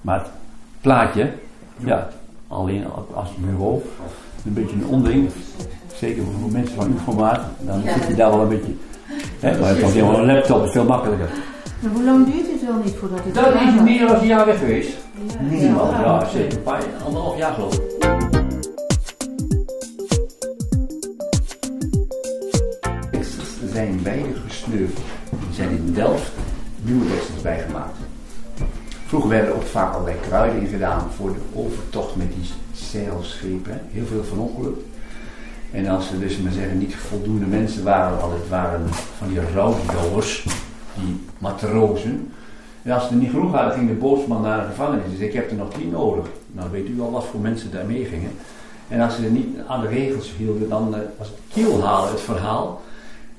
[0.01, 0.29] Maar het
[0.81, 1.33] plaatje,
[1.77, 2.09] ja,
[2.47, 3.81] alleen als bureau,
[4.45, 5.29] een beetje een onding.
[5.95, 8.73] Zeker voor mensen van uw formaat, dan zit je daar wel een beetje.
[9.43, 11.29] Hè, maar het is een laptop, is veel makkelijker.
[11.79, 13.33] Maar hoe lang duurt het wel niet voordat het.
[13.33, 14.97] Dat is meer dan een jaar weg geweest.
[15.49, 16.57] Minimaal, ja, ja, zeker.
[16.57, 17.81] Een paar, anderhalf jaar geloof ik.
[23.71, 25.05] Zijn beide gesneuveld.
[25.29, 26.31] Er zijn in Delft
[26.81, 27.97] nieuwe wissels bijgemaakt.
[29.07, 33.81] Vroeger werden ook vaak allerlei kruiden in gedaan voor de overtocht met die zeilschepen.
[33.91, 34.77] Heel veel van ongeluk.
[35.73, 38.81] En als er dus maar zeggen niet voldoende mensen waren, al het waren
[39.17, 40.45] van die rouwdouwers,
[40.93, 42.31] die matrozen.
[42.81, 45.09] En als er niet genoeg waren, ging de bootsman naar de gevangenis.
[45.09, 46.25] Dus ik heb er nog tien nodig.
[46.51, 48.31] Nou weet u al wat voor mensen daar mee gingen.
[48.87, 52.81] En als ze niet aan de regels hielden, dan uh, was het kielhalen het verhaal.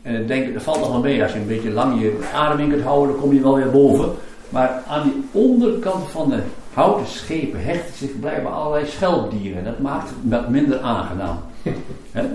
[0.02, 1.22] En ik denk, dat valt nog wel mee.
[1.22, 3.70] Als je een beetje lang je adem in kunt houden, dan kom je wel weer
[3.70, 4.12] boven.
[4.48, 6.42] Maar aan die onderkant van de
[6.74, 9.64] houten schepen hechten zich blijkbaar allerlei schelpdieren.
[9.64, 11.38] Dat maakt het wat minder aangenaam.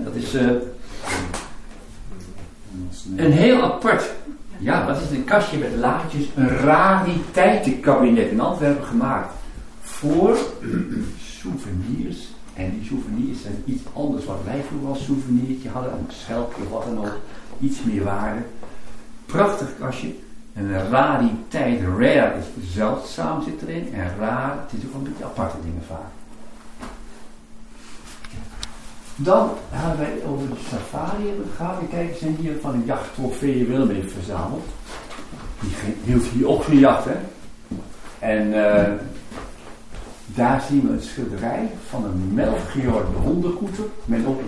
[0.04, 0.50] dat is uh,
[3.16, 4.10] een heel apart.
[4.58, 6.24] Ja, wat is een kastje met laadjes?
[6.34, 9.34] Een rariteitenkabinet in Antwerpen gemaakt.
[9.80, 10.36] Voor
[11.20, 12.28] souvenirs.
[12.54, 15.92] En die souvenirs zijn iets anders wat wij vroeger als souvenirtje hadden.
[15.92, 17.18] Een schelpje wat dan ook.
[17.60, 18.40] Iets meer waarde.
[19.26, 20.14] Prachtig kastje.
[20.60, 23.94] En rariteit, rare is zeldzaam zit erin.
[23.94, 26.10] En raar, het is ook een beetje aparte dingen vaak.
[29.16, 31.76] Dan hebben wij over de safari gehad.
[31.90, 34.64] Kijk, zijn hier van een jachttrofee Willem heeft verzameld.
[35.60, 37.16] Die hield hier ook van jacht, hè.
[38.18, 38.92] En uh,
[40.26, 43.84] daar zien we een schilderij van een Melchior de hondenkoeter.
[44.04, 44.40] Met ook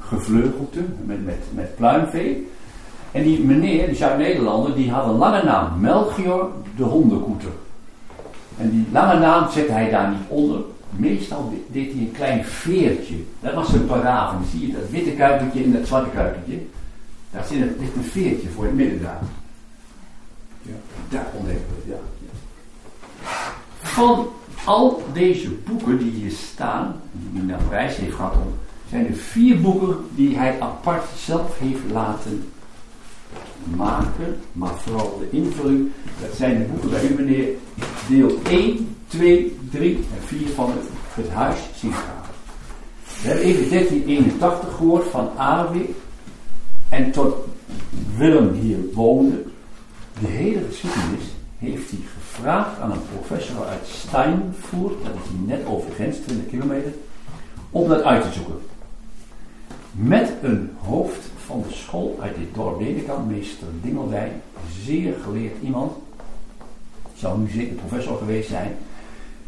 [0.00, 2.48] gevleugelte, met, met, met pluimvee.
[3.18, 5.80] En die meneer, die Zuid-Nederlander, die had een lange naam.
[5.80, 7.50] Melchior de hondenkoeter.
[8.58, 10.60] En die lange naam zette hij daar niet onder.
[10.90, 13.14] Meestal deed hij een klein veertje.
[13.40, 14.36] Dat was zijn parade.
[14.50, 16.60] zie je dat witte kuikentje en dat zwarte kuikentje.
[17.30, 19.20] Daar zit een, ligt een veertje voor het midden daar.
[20.62, 20.72] Ja.
[21.08, 21.98] Daar ontdekken het, ja.
[23.80, 24.26] Van
[24.64, 28.34] al deze boeken die hier staan, die hij naar Parijs heeft gehad,
[28.90, 32.50] zijn er vier boeken die hij apart zelf heeft laten
[33.76, 35.90] maken, maar vooral de invulling.
[36.20, 37.48] Dat zijn de boeken bij u meneer,
[38.08, 40.72] deel 1, 2, 3 en 4 van
[41.14, 42.34] het, huis Sinkgraven.
[43.22, 45.94] We hebben even 1381 gehoord van Awi.
[46.88, 47.34] En tot
[48.16, 49.42] Willem hier woonde.
[50.20, 51.24] De hele geschiedenis
[51.58, 55.04] heeft hij gevraagd aan een professor uit Steinfurt.
[55.04, 56.92] Dat is net over de grens, 20 kilometer.
[57.70, 58.58] Om dat uit te zoeken.
[59.90, 64.32] Met een hoofd van de school uit dit dorp Nederkamp, meester Dingeldij.
[64.84, 65.92] Zeer geleerd iemand.
[67.14, 68.76] Zou nu zeker professor geweest zijn.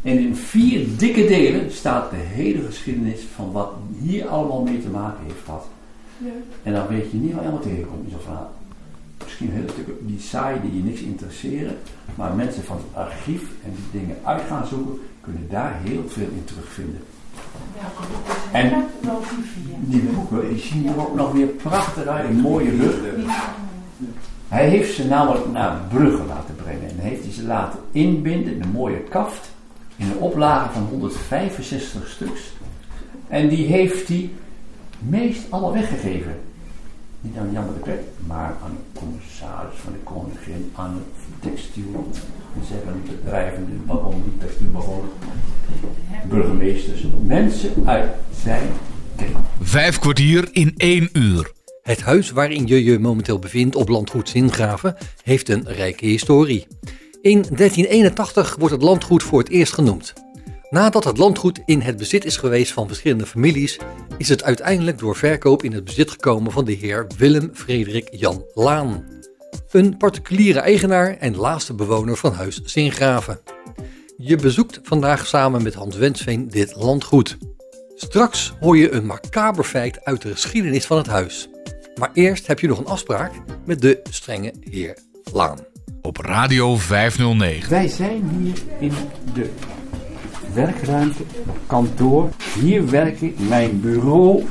[0.03, 4.89] En in vier dikke delen staat de hele geschiedenis van wat hier allemaal mee te
[4.89, 5.67] maken heeft gehad.
[6.19, 6.31] Ja.
[6.63, 8.53] En dan weet je niet wat helemaal tegenkomt in zo'n verhaal.
[9.25, 11.77] Misschien hele stukken die saai, die je niks interesseren.
[12.15, 16.29] Maar mensen van het archief en die dingen uit gaan zoeken, kunnen daar heel veel
[16.35, 17.01] in terugvinden.
[18.53, 18.87] En
[19.81, 22.99] die boeken die zien er ook nog weer prachtig uit, een mooie lucht.
[24.49, 26.89] Hij heeft ze namelijk naar Brugge laten brengen.
[26.89, 29.51] En heeft hij ze laten inbinden in een mooie kaft.
[29.97, 32.41] In een oplage van 165 stuks.
[33.29, 34.31] En die heeft hij
[34.99, 36.41] meest allemaal weggegeven.
[37.21, 42.11] Niet aan Jan de Klerk, maar aan de commissaris van de koningin, aan het textiel,
[42.69, 45.05] zeggen bedrijven, de baron, de textielbaron,
[46.29, 48.11] burgemeesters, mensen uit
[48.43, 48.69] zijn
[49.17, 49.31] tijd.
[49.61, 51.53] Vijf kwartier in één uur.
[51.83, 56.67] Het huis waarin je je momenteel bevindt op landgoed Zingraven heeft een rijke historie.
[57.23, 60.13] In 1381 wordt het landgoed voor het eerst genoemd.
[60.71, 63.79] Nadat het landgoed in het bezit is geweest van verschillende families,
[64.19, 68.45] is het uiteindelijk door verkoop in het bezit gekomen van de heer Willem Frederik Jan
[68.55, 69.05] Laan.
[69.71, 73.41] Een particuliere eigenaar en laatste bewoner van huis Zingraven.
[74.23, 77.39] Je bezoekt vandaag samen met Hans Wensveen dit landgoed.
[77.95, 81.49] Straks hoor je een macaber feit uit de geschiedenis van het huis.
[81.99, 83.33] Maar eerst heb je nog een afspraak
[83.65, 84.99] met de strenge heer
[85.33, 85.59] Laan.
[86.03, 87.71] Op Radio 509.
[87.71, 88.93] Wij zijn hier in
[89.35, 89.51] de
[90.55, 91.23] werkruimte,
[91.67, 92.29] kantoor.
[92.61, 94.45] Hier werk ik, mijn bureau,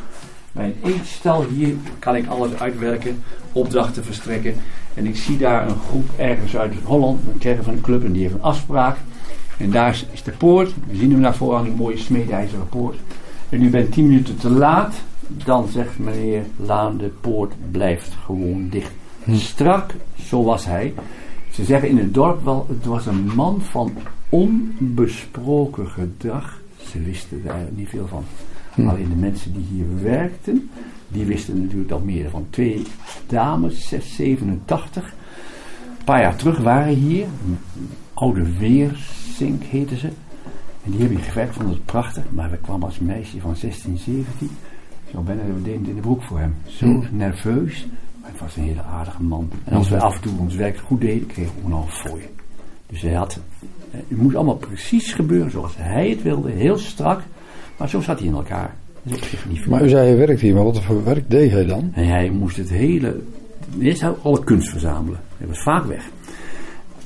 [0.51, 1.45] mijn eetstal.
[1.45, 4.55] Hier kan ik alles uitwerken, opdrachten verstrekken.
[4.93, 8.21] En ik zie daar een groep ergens uit Holland, een van een club, en die
[8.21, 8.97] heeft een afspraak.
[9.59, 10.73] En daar is de poort.
[10.87, 12.97] We zien hem naar voren aan een mooie smeedijzeren poort.
[13.49, 15.01] En u bent tien minuten te laat.
[15.27, 18.91] Dan zegt meneer Laan, de poort blijft gewoon dicht.
[19.23, 19.35] Hm.
[19.35, 19.95] Strak,
[20.27, 20.93] zo was hij.
[21.51, 23.91] Ze zeggen in het dorp wel, het was een man van
[24.29, 26.61] onbesproken gedrag.
[26.91, 28.23] Ze wisten eigenlijk niet veel van.
[28.73, 28.87] Hm.
[28.87, 30.69] Alleen de mensen die hier werkten,
[31.07, 32.47] die wisten natuurlijk al meer van.
[32.49, 32.85] Twee
[33.27, 35.03] dames, 6, 87.
[35.97, 37.25] Een paar jaar terug waren hier.
[38.13, 38.55] Oude
[39.39, 40.07] Weersink heette ze.
[40.83, 42.23] En die hebben hier gewerkt, vonden het prachtig.
[42.29, 44.49] Maar we kwamen als meisje van 16, 17.
[45.11, 46.55] Zo bijna we deden in de broek voor hem.
[46.65, 47.17] Zo hm.
[47.17, 47.87] nerveus.
[48.21, 49.49] Maar het was een hele aardige man.
[49.63, 52.23] En als we af en toe ons werk goed deden, kregen we nog een fooi.
[52.87, 53.39] Dus hij had,
[53.91, 57.21] het moest allemaal precies gebeuren zoals hij het wilde, heel strak.
[57.77, 58.75] Maar zo zat hij in elkaar.
[59.69, 61.91] maar u zei hij werkt hier, maar wat voor werk deed hij dan?
[61.93, 63.19] En hij moest het hele,
[63.79, 65.19] eerst alle kunst verzamelen.
[65.37, 66.09] Hij was vaak weg.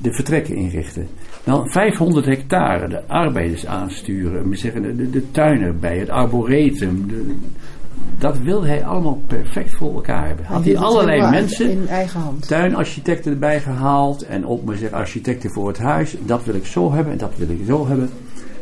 [0.02, 1.08] De vertrekken inrichten.
[1.44, 7.36] Dan 500 hectare, de arbeiders aansturen, we zeggen, de, de tuin erbij, het arboretum, de,
[8.18, 10.46] dat wilde hij allemaal perfect voor elkaar hebben.
[10.46, 12.48] Had hij allerlei mensen, in eigen hand.
[12.48, 16.16] tuinarchitecten erbij gehaald en ook maar zeggen architecten voor het huis.
[16.26, 18.10] Dat wil ik zo hebben en dat wil ik zo hebben.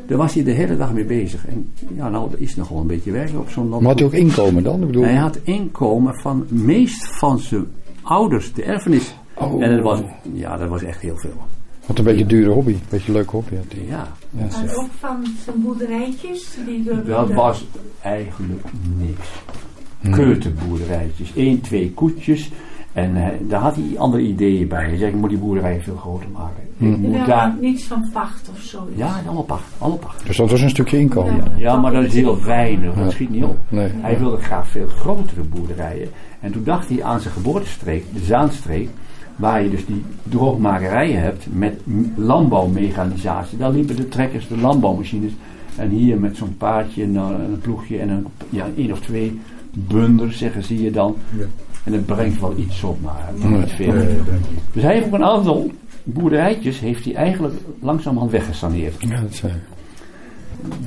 [0.08, 1.48] Daar was hij de hele dag mee bezig.
[1.48, 3.82] En ja, nou, er is nogal een beetje werk op zo'n land.
[3.82, 4.82] Maar had hij ook inkomen dan?
[4.82, 5.04] Ik bedoel...
[5.04, 7.66] Hij had inkomen van meest van zijn
[8.02, 9.16] ouders, de erfenis.
[9.38, 9.64] Oh.
[9.64, 10.00] En dat was,
[10.34, 11.38] ja, dat was echt heel veel.
[11.86, 13.86] Wat een beetje een dure hobby, een beetje een leuke hobby had hij.
[13.86, 14.08] Ja.
[14.30, 16.58] ja en ook van zijn boerderijtjes?
[16.66, 17.66] Die dat was
[18.02, 18.64] eigenlijk
[18.98, 19.28] niks.
[20.02, 20.14] Hmm.
[20.14, 22.52] Keuterboerderijtjes, één, twee koetjes.
[22.94, 24.86] En uh, daar had hij andere ideeën bij.
[24.86, 26.64] Hij zei, ik moet die boerderij veel groter maken.
[26.78, 26.94] Hmm.
[26.94, 27.56] Ik moet daar...
[27.60, 28.88] Niets van pacht of zo.
[28.96, 30.26] Ja, allemaal pacht, allemaal pacht.
[30.26, 31.36] Dus dat was een stukje inkomen.
[31.36, 33.58] Ja, ja maar dat is heel weinig, dat schiet niet op.
[33.70, 33.90] Nee.
[33.94, 36.10] Hij wilde graag veel grotere boerderijen.
[36.40, 38.90] En toen dacht hij aan zijn geboortestreek, de Zaanstreek
[39.42, 41.80] waar je dus die droogmakerijen hebt met
[42.16, 43.58] landbouwmechanisatie.
[43.58, 45.32] Daar liepen de trekkers, de landbouwmachines.
[45.76, 49.40] En hier met zo'n paardje en een ploegje en een, ja, één of twee
[49.72, 51.16] bunders, zeggen zie je dan.
[51.38, 51.46] Ja.
[51.84, 53.94] En het brengt wel iets op, maar niet veel.
[54.74, 55.72] dus hij heeft ook een aantal
[56.04, 58.96] boerderijtjes heeft hij eigenlijk langzamerhand weggesaneerd.
[59.00, 59.42] Ja, dat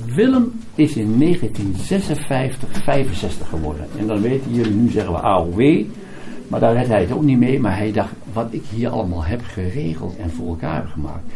[0.06, 3.86] Willem is in 1956, 65 geworden.
[3.98, 5.84] En dan weten jullie, nu zeggen we AOW.
[6.48, 7.60] Maar daar werd hij het ook niet mee.
[7.60, 11.32] Maar hij dacht, wat ik hier allemaal heb geregeld en voor elkaar heb gemaakt.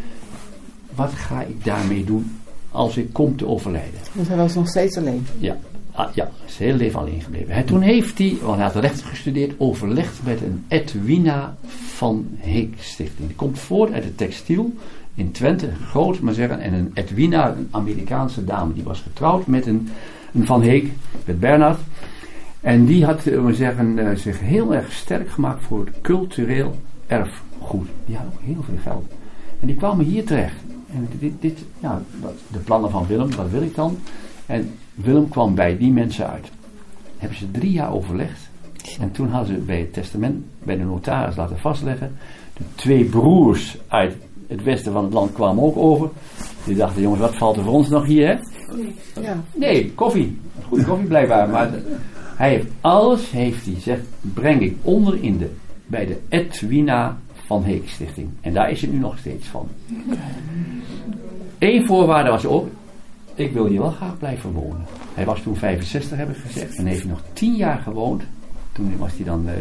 [0.95, 2.41] Wat ga ik daarmee doen
[2.71, 4.01] als ik kom te overlijden?
[4.13, 5.27] Want hij was nog steeds alleen.
[5.39, 5.57] Ja,
[5.93, 7.65] ah, ja is heel leven alleen gebleven.
[7.65, 11.57] Toen heeft hij, want hij had recht gestudeerd, overlegd met een Edwina
[11.97, 13.29] van Heek stichting.
[13.29, 14.73] Die komt voort uit het textiel
[15.15, 16.61] in Twente, groot maar zeggen.
[16.61, 19.89] En een Edwina, een Amerikaanse dame, die was getrouwd met een
[20.43, 20.93] Van Heek,
[21.25, 21.81] met Bernhard.
[22.61, 26.75] En die had we zeggen, uh, zich heel erg sterk gemaakt voor het cultureel
[27.07, 27.89] erfgoed.
[28.07, 29.13] Die had ook heel veel geld.
[29.61, 30.57] En die kwamen hier terecht.
[30.93, 32.03] En dit, dit ja,
[32.53, 33.99] de plannen van Willem, wat wil ik dan?
[34.47, 36.51] En Willem kwam bij die mensen uit.
[37.17, 38.49] Hebben ze drie jaar overlegd.
[39.01, 42.17] En toen hadden ze bij het testament, bij de notaris laten vastleggen.
[42.57, 44.17] De twee broers uit
[44.47, 46.11] het westen van het land kwamen ook over.
[46.65, 48.37] Die dachten, jongens, wat valt er voor ons nog hier, hè?
[49.21, 49.37] Ja.
[49.55, 50.39] Nee, koffie.
[50.69, 51.49] Goede koffie blijkbaar.
[51.49, 51.71] Maar
[52.39, 55.51] hij heeft alles, heeft hij gezegd, breng ik onder in de,
[55.87, 58.29] bij de Edwina van Heek Stichting.
[58.41, 59.69] En daar is het nu nog steeds van.
[61.59, 62.69] Eén voorwaarde was ook,
[63.35, 64.85] ik wil hier wel graag blijven wonen.
[65.15, 68.23] Hij was toen 65, heb ik gezegd, en heeft nog 10 jaar gewoond.
[68.73, 69.53] Toen was hij dan uh,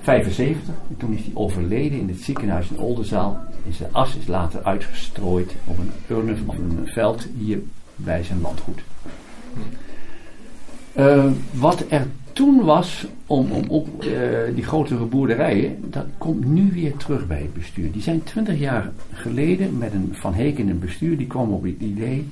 [0.00, 0.74] 75.
[0.88, 3.40] En toen is hij overleden in het ziekenhuis in Oldenzaal.
[3.66, 7.58] En zijn as is later uitgestrooid op een urne van een veld hier
[7.96, 8.80] bij zijn landgoed.
[10.98, 14.10] Uh, wat er toen was om, om op uh,
[14.54, 17.92] die grotere boerderijen, dat komt nu weer terug bij het bestuur.
[17.92, 22.28] Die zijn twintig jaar geleden met een Van het bestuur, die kwam op het idee,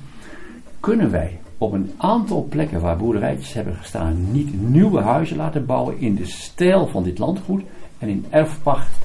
[0.81, 5.99] kunnen wij op een aantal plekken waar boerderijtjes hebben gestaan niet nieuwe huizen laten bouwen
[5.99, 7.63] in de stijl van dit landgoed
[7.99, 8.99] en in erfpacht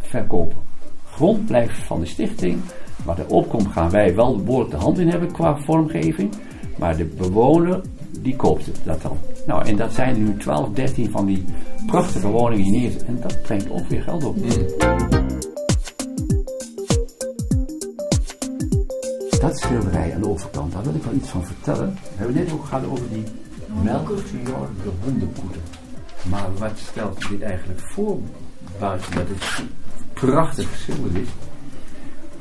[0.00, 0.56] verkopen.
[1.10, 2.60] Grond blijft van de stichting,
[3.04, 6.30] wat er opkomt gaan wij wel behoorlijk de hand in hebben qua vormgeving,
[6.78, 7.80] maar de bewoner
[8.26, 9.18] die koopt dat dan.
[9.46, 11.44] Nou, en dat zijn nu 12, 13 van die
[11.86, 13.06] prachtige woningen hier neer.
[13.06, 14.36] En dat brengt ook weer geld op.
[19.40, 21.92] Dat schilderij aan de overkant, daar wil ik wel iets van vertellen.
[21.92, 23.24] We hebben net ook gehad over die
[23.82, 25.60] melkfjord, de hondenpoeder.
[26.30, 28.18] Maar wat stelt dit eigenlijk voor,
[28.78, 29.64] buiten dat het
[30.12, 31.28] prachtig geschilderd is?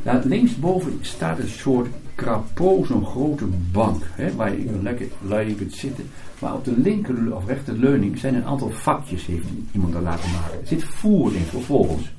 [0.04, 5.74] Nou, linksboven staat een soort krapo, zo'n grote bank, hè, waar je lekker lui kunt
[5.74, 6.06] zitten.
[6.40, 10.32] Maar op de linker of rechter leuning zijn een aantal vakjes, heeft iemand daar laten
[10.32, 10.60] maken.
[10.62, 12.14] Er zit voer in voor vogels.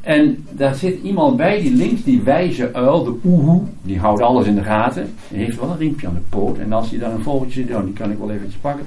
[0.00, 4.46] En daar zit iemand bij die links, die wijze uil, de oehoe, die houdt alles
[4.46, 5.14] in de gaten.
[5.28, 6.58] Die heeft wel een riempje aan de poot.
[6.58, 8.86] En als je dan een vogeltje zit, oh, die kan ik wel eventjes pakken.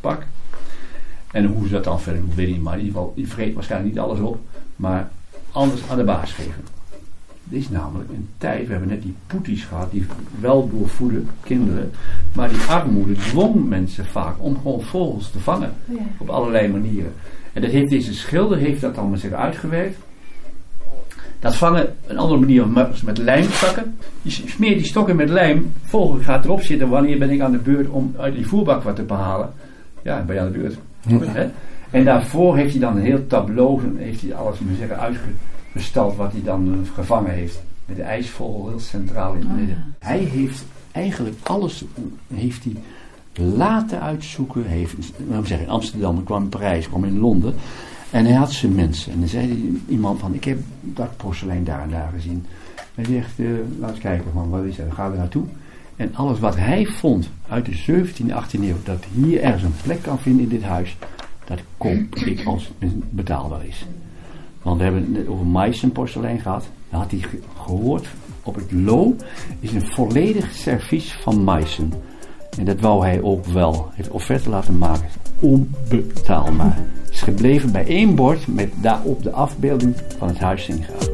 [0.00, 0.26] Pak.
[1.32, 2.62] En hoe ze dat dan verder doet, weet ik niet.
[2.62, 4.38] Maar in ieder geval, die vreet waarschijnlijk niet alles op.
[4.76, 5.10] Maar
[5.52, 6.73] anders aan de baas geven.
[7.44, 10.06] Dit is namelijk een tijd, we hebben net die poeties gehad, die
[10.40, 11.90] wel doorvoeden kinderen,
[12.32, 15.72] maar die armoede dwong mensen vaak om gewoon vogels te vangen.
[16.18, 17.12] Op allerlei manieren.
[17.52, 19.98] En dat heeft deze schilder heeft dat allemaal zich uitgewerkt.
[21.38, 23.96] Dat vangen, een andere manier met, met lijmzakken.
[24.22, 27.58] Je smeert die stokken met lijm, vogel gaat erop zitten, wanneer ben ik aan de
[27.58, 29.52] beurt om uit die voerbak wat te behalen.
[30.02, 30.76] Ja, ben je aan de beurt.
[31.90, 35.38] En daarvoor heeft hij dan een heel tableau, heeft hij alles, moet zeggen, uitgewerkt
[35.74, 37.62] besteld wat hij dan uh, gevangen heeft.
[37.86, 39.94] Met de ijsvogel heel centraal in het oh, midden.
[39.98, 41.84] Hij heeft eigenlijk alles
[42.34, 42.74] heeft hij
[43.44, 44.64] laten uitzoeken.
[44.64, 44.94] Heeft,
[45.28, 47.54] we zeggen, in Amsterdam, kwam in Parijs, kwam in Londen.
[48.10, 49.12] En hij had zijn mensen.
[49.12, 52.46] En dan zei iemand van, ik heb dat porselein daar en daar gezien.
[52.94, 54.86] Hij zegt, uh, laat eens kijken, man, wat is dat?
[54.92, 55.44] Gaan we naartoe.
[55.96, 60.02] En alles wat hij vond uit de 17e, 18e eeuw, dat hier ergens een plek
[60.02, 60.96] kan vinden in dit huis,
[61.44, 63.86] dat koop ik als het betaalbaar is.
[64.64, 66.68] Want we hebben het over Meissen porselein gehad.
[66.90, 67.20] Dan had hij
[67.62, 68.06] gehoord,
[68.42, 69.16] op het Lo
[69.60, 71.92] is een volledig servies van Meissen.
[72.58, 73.88] En dat wou hij ook wel.
[73.92, 75.08] Heeft offerte laten maken.
[75.40, 76.78] Onbetaalbaar.
[77.10, 81.12] Is gebleven bij één bord met daarop de afbeelding van het huis ingraven.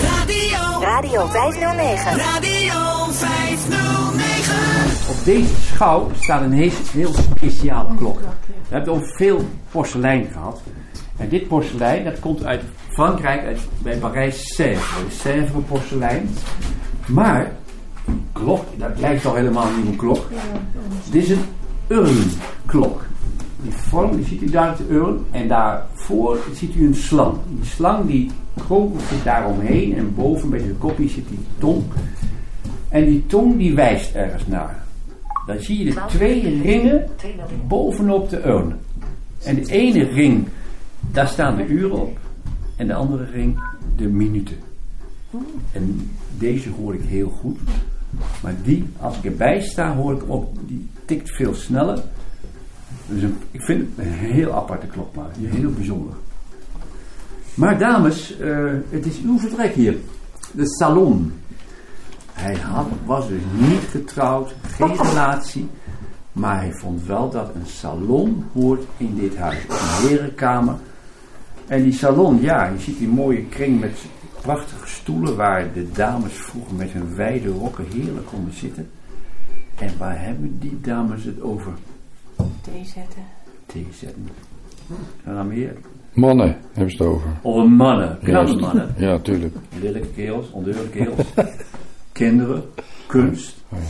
[0.00, 0.80] Radio.
[0.80, 2.16] Radio 509.
[2.16, 4.01] Radio 509
[5.12, 8.18] op deze schouw staat een heel, heel speciale klok.
[8.46, 10.60] We hebben ook veel porselein gehad.
[11.16, 15.20] En dit porselein, dat komt uit Frankrijk, uit, bij Parijs Sèvres.
[15.20, 16.28] Sèvres porselein.
[17.06, 17.52] Maar,
[18.32, 20.28] klok, dat lijkt toch helemaal niet een klok.
[21.10, 21.44] Dit is een
[21.86, 23.04] urnklok.
[23.62, 25.24] Die vorm, die ziet u daar de urn.
[25.30, 27.36] En daarvoor ziet u een slang.
[27.48, 28.30] Die slang die
[28.66, 29.96] kroon zit daaromheen.
[29.96, 31.82] En boven bij de kopje zit die tong.
[32.88, 34.81] En die tong die wijst ergens naar
[35.46, 37.08] dan zie je de twee ringen
[37.66, 38.76] bovenop de urn.
[39.42, 40.46] En de ene ring,
[41.10, 42.18] daar staan de uren op.
[42.76, 43.62] En de andere ring,
[43.96, 44.56] de minuten.
[45.72, 47.58] En deze hoor ik heel goed.
[48.42, 52.02] Maar die, als ik erbij sta, hoor ik op, die tikt veel sneller.
[53.08, 56.14] Dus ik vind het een heel aparte maar heel bijzonder.
[57.54, 59.96] Maar dames, uh, het is uw vertrek hier.
[60.52, 61.32] De salon.
[62.42, 65.68] Hij had, was dus niet getrouwd, geen relatie.
[66.32, 69.58] Maar hij vond wel dat een salon hoort in dit huis.
[69.68, 70.74] Een herenkamer.
[71.66, 74.04] En die salon, ja, je ziet die mooie kring met
[74.40, 78.90] prachtige stoelen waar de dames vroeger met hun wijde rokken heerlijk konden zitten.
[79.78, 81.72] En waar hebben die dames het over?
[82.60, 83.22] Thee zetten.
[83.66, 84.28] Thee zetten.
[85.24, 85.76] En dan meer?
[86.12, 87.30] Mannen hebben ze het over.
[87.42, 88.94] Over mannen, knappe mannen.
[88.96, 89.54] Ja, tuurlijk.
[89.80, 91.26] Lelijke kerels, ondeurlijke kerels.
[92.12, 92.62] kinderen,
[93.06, 93.54] kunst.
[93.68, 93.84] Oh ja.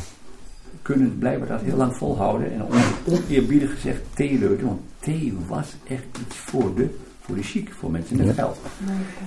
[0.83, 2.53] Kunnen blijkbaar dat heel lang volhouden.
[2.53, 4.67] En on- oneerbiedig gezegd theeleuten.
[4.67, 6.89] Want thee was echt iets voor de,
[7.21, 8.59] voor de chic, voor mensen met geld.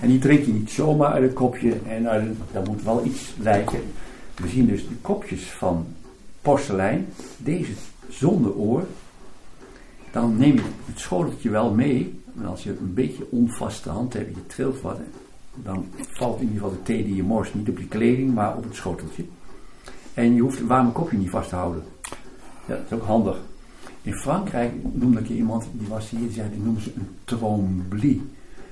[0.01, 1.73] En die drink je niet zomaar uit een kopje.
[1.87, 3.79] En uit een, daar moet wel iets lijken.
[4.35, 5.85] We zien dus de kopjes van
[6.41, 7.07] porselein.
[7.37, 7.71] Deze
[8.09, 8.83] zonder oor.
[10.11, 12.19] Dan neem je het schoteltje wel mee.
[12.39, 14.97] En als je een beetje onvaste hand hebt, je trilt wat.
[15.63, 18.57] Dan valt in ieder geval de thee die je morst niet op je kleding, maar
[18.57, 19.25] op het schoteltje.
[20.13, 21.83] En je hoeft het warme kopje niet vast te houden.
[22.65, 23.37] Ja, dat is ook handig.
[24.01, 28.21] In Frankrijk noemde ik iemand, die was hier, die zei, noemen ze een tremblie.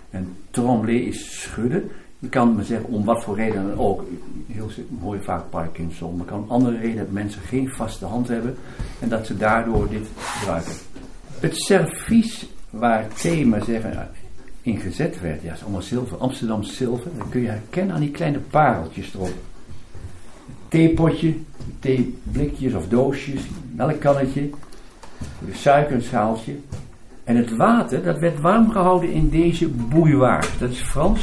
[0.10, 1.90] En trembler is schudden.
[2.20, 4.04] Je kan maar zeggen, om wat voor reden dan ook.
[4.48, 4.70] Heel
[5.14, 6.18] je vaak Parkinson.
[6.18, 8.56] Maar kan een andere reden dat mensen geen vaste hand hebben.
[9.00, 10.74] En dat ze daardoor dit gebruiken.
[11.40, 14.10] Het servies waar thee, maar zeggen,
[14.64, 15.42] in gezet werd.
[15.42, 16.18] Ja, is allemaal zilver.
[16.18, 17.12] Amsterdam zilver.
[17.18, 19.34] Dat kun je herkennen aan die kleine pareltjes erop.
[20.68, 21.36] Theepotje,
[21.80, 23.42] theeblikjes of doosjes,
[23.76, 24.50] melkkannetje,
[25.90, 26.56] een schaaltje.
[27.24, 30.48] En het water, dat werd warm gehouden in deze bouilloire.
[30.60, 31.22] Dat is Frans.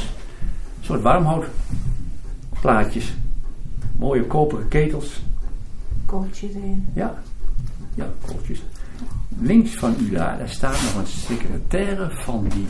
[0.79, 3.13] Een soort warmhoutplaatjes.
[3.97, 5.21] Mooie koperen ketels.
[6.05, 6.87] Kooltje erin.
[6.93, 7.21] Ja,
[7.95, 8.63] ja, kooltjes.
[9.39, 12.67] Links van u daar, daar staat nog een secretaire van die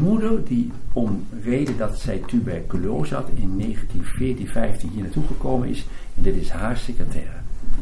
[0.00, 5.86] moeder die om reden dat zij tuberculose had in 1914, 15 hier naartoe gekomen is.
[6.16, 7.36] En dit is haar secretaire.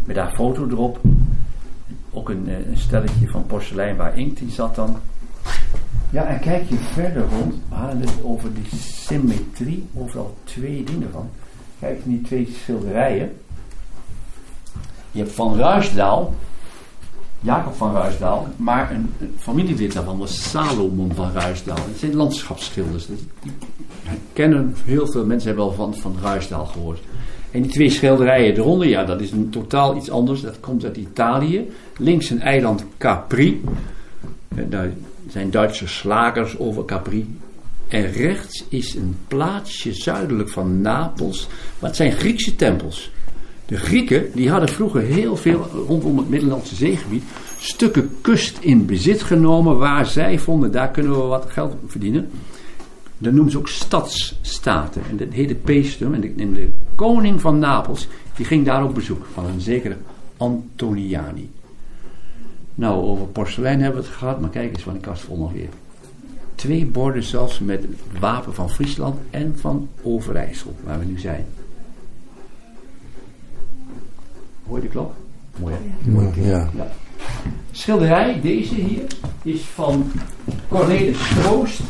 [0.04, 1.00] Met haar foto erop.
[2.10, 4.96] Ook een, eh, een stelletje van porselein waar inkt in zat dan.
[6.10, 11.10] Ja, en kijk je verder rond, we hadden het over die symmetrie, overal twee dingen
[11.10, 11.28] van.
[11.78, 13.32] Kijk naar die twee schilderijen.
[15.10, 16.34] Je hebt Van Ruisdaal,
[17.44, 21.76] Jacob van Ruisdaal, maar een, een familielid daarvan was Salomon van Ruisdaal.
[21.76, 23.06] Het zijn landschapsschilders.
[23.06, 23.50] Die
[24.32, 27.00] kennen heel veel mensen hebben wel van, van Ruisdaal gehoord.
[27.50, 30.40] En die twee schilderijen eronder, ja, dat is een totaal iets anders.
[30.40, 31.70] Dat komt uit Italië.
[31.96, 33.64] Links een eiland Capri.
[34.48, 34.90] Eh, Daar
[35.28, 37.38] zijn Duitse slagers over Capri.
[37.88, 41.48] En rechts is een plaatsje zuidelijk van Napels.
[41.78, 43.10] Maar het zijn Griekse tempels.
[43.66, 47.22] De Grieken die hadden vroeger heel veel rondom het Middellandse zeegebied
[47.58, 52.30] stukken kust in bezit genomen waar zij vonden daar kunnen we wat geld verdienen.
[53.18, 55.02] Dat noemen ze ook stadsstaten.
[55.10, 56.14] En dat heette Paestum.
[56.14, 59.96] En de, en de koning van Napels die ging daar op bezoek van een zekere
[60.36, 61.50] Antoniani.
[62.74, 65.52] Nou, over porselein hebben we het gehad, maar kijk eens van de kast vol nog
[65.52, 65.68] weer.
[66.54, 71.46] Twee borden zelfs met het wapen van Friesland en van Overijssel, waar we nu zijn.
[74.74, 75.12] Hoor je de klok?
[75.56, 75.74] Mooi
[76.34, 76.50] hè?
[76.50, 76.68] Ja.
[76.74, 76.86] Ja.
[77.70, 79.02] Schilderij, deze hier,
[79.42, 80.12] is van
[80.68, 81.80] Cornelis Troost.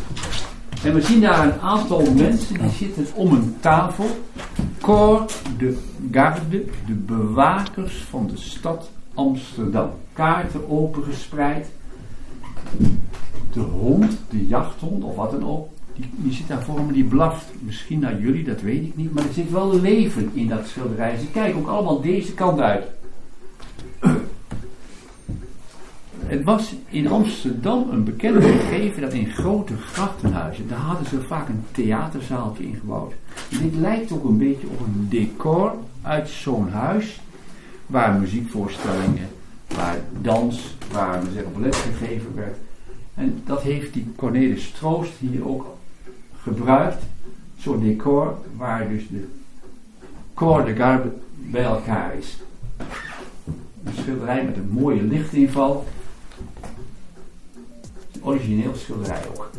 [0.85, 4.07] En we zien daar een aantal mensen die zitten om een tafel.
[4.81, 5.79] Corps de
[6.11, 9.91] Garde, de bewakers van de stad Amsterdam.
[10.13, 11.67] Kaarten opengespreid.
[13.53, 17.05] De hond, de jachthond of wat dan ook, die, die zit daar voor me, die
[17.05, 19.15] blaft misschien naar jullie, dat weet ik niet.
[19.15, 21.17] Maar er zit wel leven in dat schilderij.
[21.19, 22.85] Ze kijken ook allemaal deze kant uit.
[26.27, 31.49] Het was in Amsterdam een bekende gegeven dat in grote grachtenhuizen, daar hadden ze vaak
[31.49, 33.13] een theaterzaaltje ingebouwd.
[33.51, 37.21] En dit lijkt ook een beetje op een decor uit zo'n huis,
[37.87, 39.29] waar muziekvoorstellingen,
[39.77, 42.57] waar dans, waar zeggen ballet gegeven werd.
[43.15, 45.74] En dat heeft die Cornelis Troost hier ook
[46.45, 47.03] gebruikt,
[47.57, 49.29] zo'n decor waar dus de
[50.35, 52.37] corps de garde bij elkaar is.
[53.85, 55.87] Een schilderij met een mooie lichtinval.
[58.13, 59.51] Een origineel schilderij ook.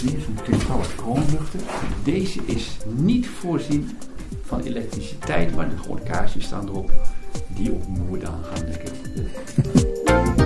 [0.00, 1.60] Hier is een tweetallig kroonluchter.
[2.04, 3.90] Deze is niet voorzien
[4.42, 6.92] van elektriciteit, maar de gewone kaarsjes staan erop.
[7.48, 10.43] Die ook nooit aangaan, denk ik.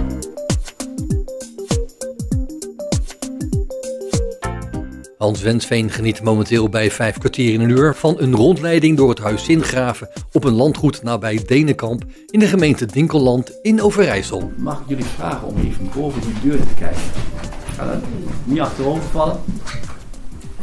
[5.19, 9.19] Hans Wensveen geniet momenteel bij vijf kwartier in een uur van een rondleiding door het
[9.19, 14.53] huis Zingraven op een landgoed nabij Denenkamp in de gemeente Dinkelland in Overijssel.
[14.57, 17.01] Mag ik jullie vragen om even boven die deur te kijken?
[17.77, 18.03] Ga dat
[18.45, 19.41] niet achterover vallen.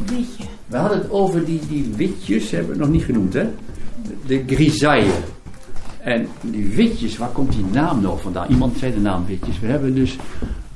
[0.06, 0.44] Wietje.
[0.68, 3.48] We hadden het over die, die witjes, hebben we het nog niet genoemd hè?
[4.26, 5.14] De grisaille.
[6.00, 8.50] En die witjes, waar komt die naam nou vandaan?
[8.50, 9.60] Iemand zei de naam witjes.
[9.60, 10.18] We hebben dus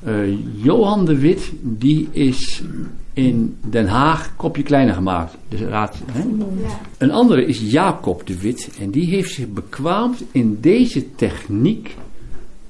[0.02, 0.14] eh,
[0.62, 2.62] Johan de Wit, die is
[3.12, 5.36] in Den Haag kopje kleiner gemaakt.
[5.48, 6.22] Dus raad, hè?
[6.98, 8.70] Een andere is Jacob de Wit.
[8.80, 11.96] En die heeft zich bekwaamd in deze techniek.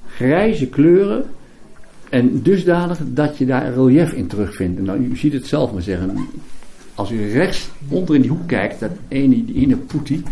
[0.07, 1.23] Grijze kleuren.
[2.09, 4.77] En dusdanig dat je daar relief in terugvindt.
[4.77, 6.27] En nou, u ziet het zelf maar zeggen.
[6.95, 10.23] Als u rechts onder in die hoek kijkt, dat ene, die ene poetie.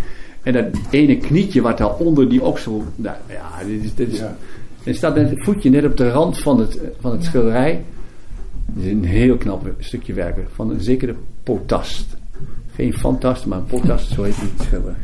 [0.43, 2.83] En dat ene knietje wat daar onder die oksel.
[2.95, 4.21] Nou, ja, dit is, dit is,
[4.83, 7.83] er staat net het voetje net op de rand van het, van het schilderij.
[8.75, 12.17] Het is een heel knap stukje werken van een zekere potast.
[12.75, 14.95] Geen fantast, maar een potast, zo heet die schilder.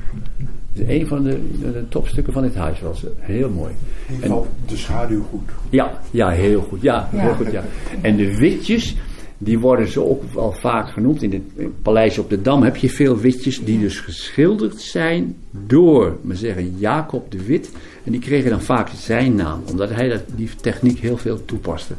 [0.74, 2.82] Het is een van de, topstukken van dit huis.
[2.82, 3.74] Was heel mooi.
[4.22, 5.50] En valt de schaduw goed.
[5.70, 6.82] Ja, ja, heel goed.
[6.82, 7.20] Ja, Ja.
[7.20, 7.64] heel goed ja.
[8.02, 8.96] En de witjes,
[9.38, 11.24] die worden zo ook wel vaak genoemd.
[11.24, 14.82] In het in het paleis op de Dam heb je veel witjes die dus geschilderd
[14.82, 17.72] zijn door, we zeggen, Jacob de Wit.
[18.04, 21.94] En die kregen dan vaak zijn naam, omdat hij dat, die techniek heel veel toepaste.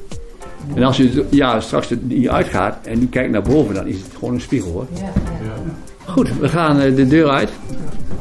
[0.74, 3.98] En als je ja, straks er hier uitgaat en u kijkt naar boven, dan is
[3.98, 4.86] het gewoon een spiegel hoor.
[4.94, 5.12] Ja,
[6.06, 7.50] Goed, we gaan eh, de deur uit.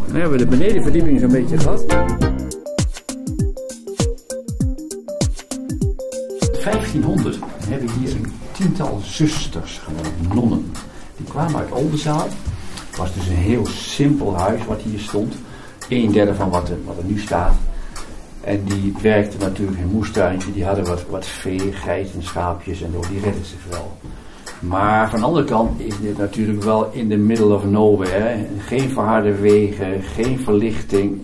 [0.07, 1.85] Dan hebben we de benedenverdieping zo'n beetje gehad.
[6.63, 10.71] 1500 hebben hier een tiental zusters genoemd, nonnen.
[11.17, 12.27] Die kwamen uit Oldenzaal.
[12.89, 15.35] Het was dus een heel simpel huis wat hier stond.
[15.89, 17.55] Een derde van wat er, wat er nu staat.
[18.45, 20.53] En die werkten natuurlijk in moestuintje.
[20.53, 22.99] Die hadden wat, wat vee, geiten, schaapjes en zo.
[23.09, 23.97] Die redden zich wel.
[24.59, 28.45] Maar van de andere kant is dit natuurlijk wel in the middle of nowhere.
[28.59, 31.21] Geen verharde wegen, geen verlichting.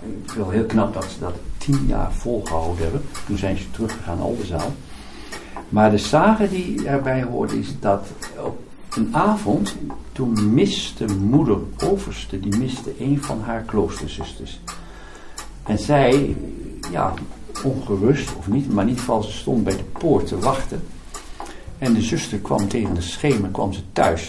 [0.00, 3.02] Ik vind heel knap dat ze dat tien jaar volgehouden hebben.
[3.26, 4.72] Toen zijn ze teruggegaan naar Oldenzaal.
[5.68, 8.06] Maar de sage die erbij hoort is dat
[8.38, 8.58] op
[8.96, 9.76] een avond,
[10.12, 14.60] toen miste moeder Overste, die miste een van haar kloosterzusters.
[15.66, 16.36] En zij,
[16.90, 17.14] ja,
[17.64, 20.82] ongerust of niet, maar geval ze stond bij de poort te wachten.
[21.78, 24.28] En de zuster kwam tegen de schemer, kwam ze thuis.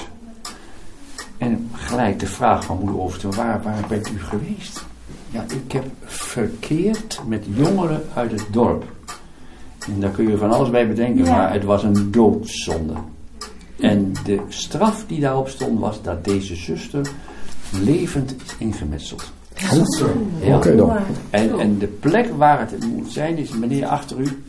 [1.38, 4.86] En gelijk de vraag van moeder Overste, waar, waar bent u geweest?
[5.30, 8.84] Ja, ik heb verkeerd met jongeren uit het dorp.
[9.88, 11.32] En daar kun je van alles bij bedenken, Ja.
[11.32, 12.94] maar het was een doodzonde.
[13.80, 17.08] En de straf die daarop stond was dat deze zuster
[17.84, 19.32] levend is ingemetseld.
[20.42, 20.56] Ja.
[20.56, 20.88] Oké dan.
[21.30, 24.44] En, en de plek waar het moet zijn is meneer achter u.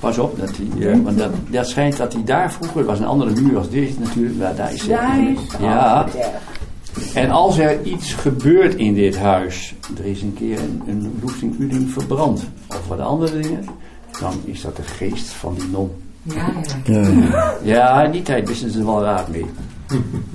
[0.00, 2.98] Pas op, dat hij, eh, want dat, dat schijnt dat hij daar vroeger, het was
[2.98, 6.06] een andere muur als deze natuurlijk, maar daar is Daar is- Ja.
[7.14, 11.58] En als er iets gebeurt in dit huis, er is een keer een, een Loesing
[11.60, 13.64] Uding verbrand, of wat andere dingen,
[14.20, 15.90] dan is dat de geest van die non.
[16.22, 16.46] ja,
[16.84, 17.00] ja.
[17.02, 17.54] Ja.
[17.62, 19.46] Ja, in die tijd wisten ze er wel raad mee.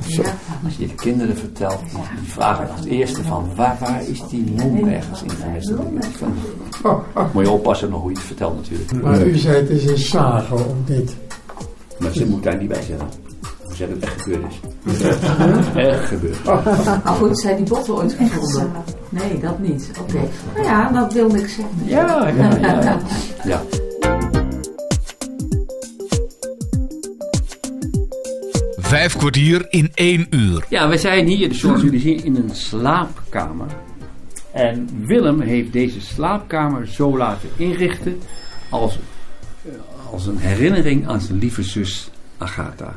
[0.06, 0.24] Ja.
[0.66, 1.80] Als je de kinderen vertelt,
[2.22, 5.32] die vragen als eerste van waar, waar is die non ergens in?
[7.34, 9.02] Moet je oppassen nog hoe je het vertelt natuurlijk.
[9.04, 11.16] Maar u zei het is een sage om dit.
[11.98, 13.08] Maar ze moet daar niet bij zeggen.
[13.68, 14.60] Ze zeggen dat het echt gebeurd is.
[15.76, 16.44] echt gebeurd.
[17.04, 18.72] Maar goed, zijn die botten ooit gevonden?
[19.10, 19.92] Nee, dat niet.
[20.02, 20.20] Oké.
[20.56, 21.76] Nou ja, dat wilde ik zeggen.
[21.86, 22.98] Ja, ja,
[23.44, 23.62] ja.
[28.88, 30.66] Vijf kwartier in één uur.
[30.70, 33.68] Ja, we zijn hier, dus zoals jullie zien, in een slaapkamer.
[34.52, 38.20] En Willem heeft deze slaapkamer zo laten inrichten
[38.70, 39.00] als,
[39.66, 39.72] eh,
[40.12, 42.94] als een herinnering aan zijn lieve zus Agatha.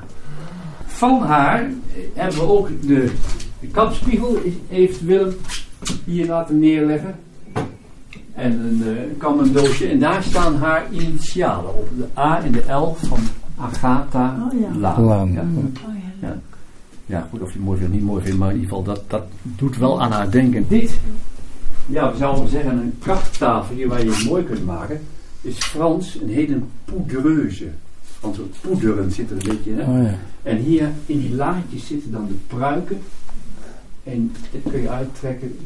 [0.86, 1.70] Van haar eh,
[2.14, 3.12] hebben we ook de,
[3.60, 5.36] de kapspiegel, heeft Willem
[6.04, 7.18] hier laten neerleggen.
[8.34, 9.88] En een uh, kammendoosje.
[9.88, 11.88] En daar staan haar initialen op.
[11.96, 13.18] De A en de L van
[13.60, 14.78] Agatha Oh ja.
[14.78, 15.04] Laan.
[15.04, 15.32] Laan.
[15.32, 15.44] Ja.
[16.20, 16.38] Ja.
[17.06, 19.02] Ja, goed, of je het mooi vindt, niet mooi vindt, maar in ieder geval, dat,
[19.06, 20.68] dat doet wel aan haar denken.
[20.68, 21.00] Dit,
[21.86, 25.00] ja, we zouden zeggen, een krachttafel hier waar je het mooi kunt maken,
[25.40, 27.68] is Frans een hele poudreuze.
[28.20, 29.82] Want het poederen zit er een beetje hè.
[29.82, 30.14] Oh ja.
[30.42, 33.00] En hier in die laadjes zitten dan de pruiken.
[34.04, 35.56] En dit kun je uittrekken,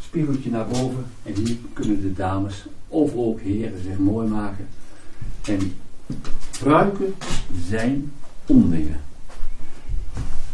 [0.00, 1.04] spiegeltje naar boven.
[1.22, 4.66] En hier kunnen de dames of ook heren zich mooi maken.
[5.44, 5.72] En
[6.58, 7.14] pruiken
[7.68, 8.12] zijn
[8.46, 8.96] ondingen.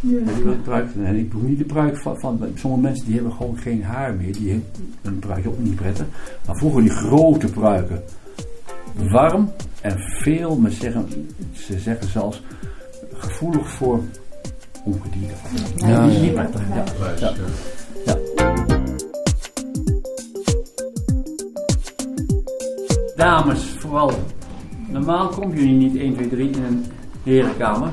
[0.03, 0.87] Een pruik?
[0.95, 4.13] En ik doe niet de pruik van, van sommige mensen die hebben gewoon geen haar
[4.13, 4.33] meer.
[4.33, 4.69] Die hebben
[5.01, 6.05] een pruik ook niet prettig.
[6.45, 8.03] Maar vroeger die grote pruiken.
[8.93, 11.07] Warm en veel, maar zeggen,
[11.51, 12.43] ze zeggen zelfs
[13.13, 13.99] gevoelig voor
[14.83, 15.35] ongedierte.
[15.75, 16.05] Ja, ja.
[16.05, 16.61] niet prettig.
[16.69, 16.83] Ja,
[17.19, 17.33] ja,
[18.05, 18.17] ja.
[23.15, 24.11] Dames, vooral.
[24.91, 26.85] Normaal kom je niet 1, 2, 3 in een
[27.23, 27.89] herenkamer.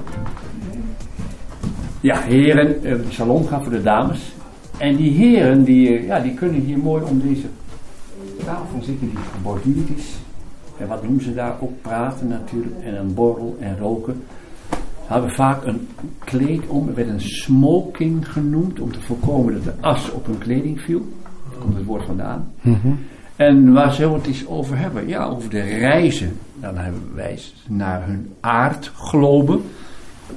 [2.01, 4.33] Ja, heren, eh, de salon gaan voor de dames.
[4.79, 7.47] En die heren, die, eh, ja, die kunnen hier mooi om deze
[8.45, 10.17] tafel zitten, die geborduurd is.
[10.79, 11.55] En wat doen ze daar?
[11.61, 12.75] Ook praten natuurlijk.
[12.83, 14.23] En een borrel en roken.
[15.07, 15.89] hadden vaak een
[16.25, 20.39] kleed om, het werd een smoking genoemd, om te voorkomen dat de as op hun
[20.39, 21.03] kleding viel.
[21.51, 22.53] Daar komt het woord vandaan.
[23.37, 25.09] En waar zullen we het eens over hebben?
[25.09, 26.37] Ja, over de reizen.
[26.61, 27.39] Dan hebben wij
[27.69, 29.61] naar hun aardglobe,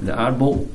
[0.04, 0.70] de aardbol.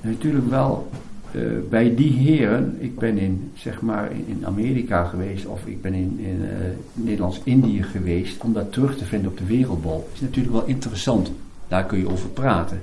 [0.00, 0.90] Natuurlijk wel
[1.34, 1.40] eh,
[1.70, 6.18] bij die heren, ik ben in, zeg maar, in, Amerika geweest of ik ben in,
[6.18, 6.56] in eh,
[6.92, 11.32] Nederlands-Indië geweest, om dat terug te vinden op de wereldbol, is natuurlijk wel interessant.
[11.68, 12.80] Daar kun je over praten.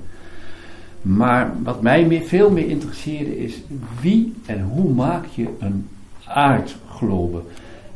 [1.02, 3.62] Maar wat mij veel meer interesseerde is
[4.00, 5.88] wie en hoe maak je een
[6.24, 7.42] aardglobe.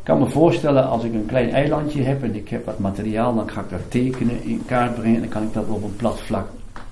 [0.07, 3.35] Ik kan me voorstellen als ik een klein eilandje heb en ik heb wat materiaal,
[3.35, 5.97] dan ga ik dat tekenen, in kaart brengen en dan kan ik dat op een
[5.97, 6.49] plat vlak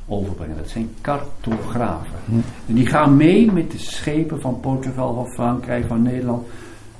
[0.06, 0.56] overbrengen.
[0.56, 2.18] Dat zijn cartografen.
[2.66, 6.46] En die gaan mee met de schepen van Portugal, van Frankrijk, van Nederland,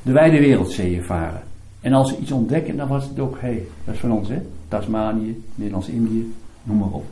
[0.03, 1.43] de wijde wereldzeeën varen.
[1.81, 4.29] En als ze iets ontdekken, dan was het ook, hé, hey, dat is van ons
[4.29, 4.39] hè,
[4.69, 7.05] Tasmanië, Nederlands-Indië, noem maar op.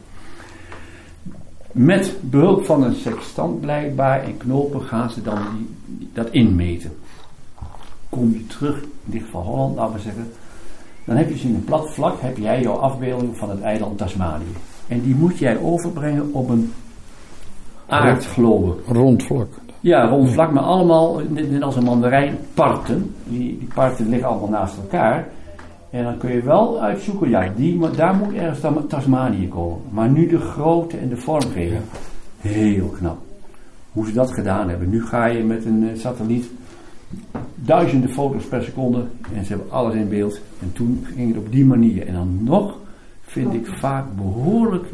[1.73, 6.93] Met behulp van een sextant blijkbaar en knopen gaan ze dan die, dat inmeten.
[8.13, 10.33] Kom je terug, in dit geval Holland, laten we zeggen,
[11.05, 13.99] dan heb je dus in een plat vlak, heb jij jouw afbeelding van het eiland
[13.99, 14.55] Tasmanië.
[14.89, 16.73] En die moet jij overbrengen op een
[17.87, 18.75] aardglobe.
[18.87, 19.49] Rond vlak.
[19.81, 23.15] Ja, rond vlak, maar allemaal, net als een mandarijn, parten.
[23.25, 25.29] Die, die parten liggen allemaal naast elkaar.
[25.91, 29.79] En dan kun je wel uitzoeken, ja, die, maar daar moet ergens dan Tasmanië komen.
[29.91, 31.83] Maar nu de grootte en de vormgeving.
[32.41, 33.19] Heel knap.
[33.93, 34.91] Hoe ze dat gedaan hebben.
[34.91, 36.51] Nu ga je met een eh, satelliet
[37.55, 39.05] duizenden foto's per seconde
[39.35, 40.41] en ze hebben alles in beeld.
[40.61, 42.07] En toen ging het op die manier.
[42.07, 42.79] En dan nog
[43.23, 44.87] vind ik vaak behoorlijk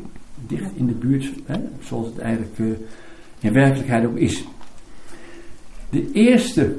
[0.46, 2.76] dicht in de buurt, hè, zoals het eigenlijk uh,
[3.38, 4.44] in werkelijkheid ook is.
[5.90, 6.76] De eerste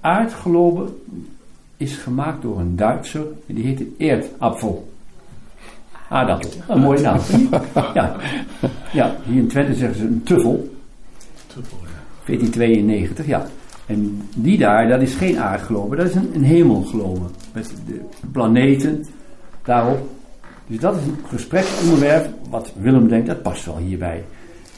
[0.00, 0.88] aardglobe
[1.76, 4.90] is gemaakt door een Duitser, en die heette Erdapfel.
[6.08, 7.20] Aardappel, een mooie naam.
[7.94, 8.16] Ja.
[8.92, 10.70] ja, hier in Twente zeggen ze een tuffel.
[12.24, 13.46] 1492, ja.
[13.86, 17.24] En die daar, dat is geen aardglobe, dat is een, een hemelglobe.
[17.52, 18.00] Met de
[18.32, 19.04] planeten
[19.64, 20.08] daarop.
[20.66, 24.24] Dus dat is een gespreksonderwerp wat Willem denkt, dat past wel hierbij.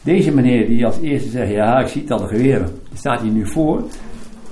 [0.02, 3.32] Deze meneer die als eerste zegt, ja ik zie het al de geweren, staat hier
[3.32, 3.82] nu voor.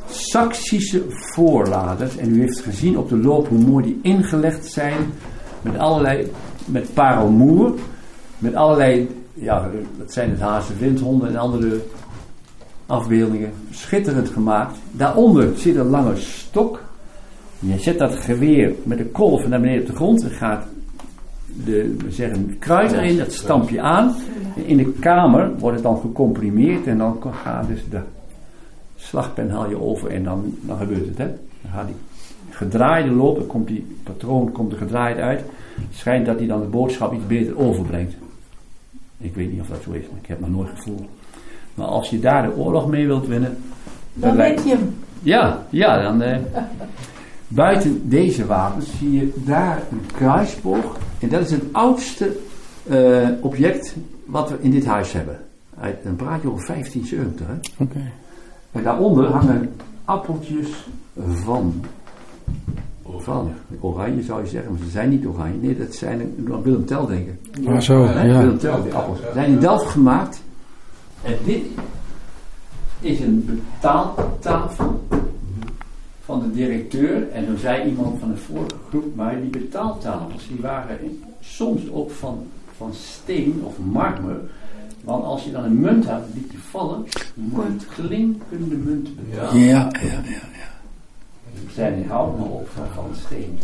[0.08, 4.96] Saksische voorladers, en u heeft gezien op de loop hoe mooi die ingelegd zijn,
[5.62, 6.30] met allerlei,
[6.64, 7.74] met parelmoer,
[8.38, 11.80] met allerlei, ja dat zijn het Haagse windhonden en andere
[12.92, 14.78] afbeeldingen, schitterend gemaakt.
[14.90, 16.82] Daaronder zit een lange stok.
[17.58, 20.66] Je zet dat geweer met de kolf naar beneden op de grond en gaat
[21.64, 24.14] de, we zeggen, kruid erin, dat stamp je aan.
[24.54, 28.00] In de kamer wordt het dan gecomprimeerd en dan gaat dus de
[28.96, 31.18] slagpen haal je over en dan, dan gebeurt het.
[31.18, 31.26] Hè?
[31.62, 31.96] Dan gaat die
[32.50, 35.40] gedraaide loop, dan komt die patroon komt er gedraaid uit.
[35.74, 38.14] Het schijnt dat hij dan de boodschap iets beter overbrengt.
[39.18, 41.08] Ik weet niet of dat zo is, maar ik heb nog nooit gevoeld.
[41.74, 43.56] Maar als je daar de oorlog mee wilt winnen.
[44.14, 44.94] Dan weet je hem.
[45.22, 46.22] Ja, ja, dan.
[46.22, 46.38] Eh,
[47.48, 50.96] buiten deze wapens zie je daar een kruisboog.
[51.18, 52.36] En dat is het oudste
[52.90, 53.94] uh, object
[54.24, 55.38] wat we in dit huis hebben.
[56.02, 57.46] Dan praat je over 1570.
[57.46, 57.84] Hè?
[57.84, 58.00] Oké.
[58.72, 59.70] En daaronder hangen
[60.04, 60.86] appeltjes
[61.26, 61.84] van.
[63.16, 65.58] Van oranje zou je zeggen, maar ze zijn niet oranje.
[65.60, 66.20] Nee, dat zijn
[66.50, 67.38] aan Willem Tel denken.
[67.66, 68.38] Ah, zo, ja.
[68.38, 69.18] Willem Tel, die appels.
[69.18, 70.42] Ze zijn in Delft gemaakt.
[71.22, 71.62] En dit
[73.00, 75.06] is een betaaltafel
[76.24, 77.30] van de directeur.
[77.30, 82.10] En toen zei iemand van de vorige groep, maar die betaaltafels die waren soms ook
[82.10, 82.46] van,
[82.76, 84.40] van steen of marmer.
[85.00, 87.04] Want als je dan een munt had, liet die vallen,
[87.34, 89.60] je moet klinkende munt betalen.
[89.60, 90.20] Ja, ja, ja.
[90.24, 90.70] ja.
[91.54, 93.58] Die zijn maar ook van, van steen.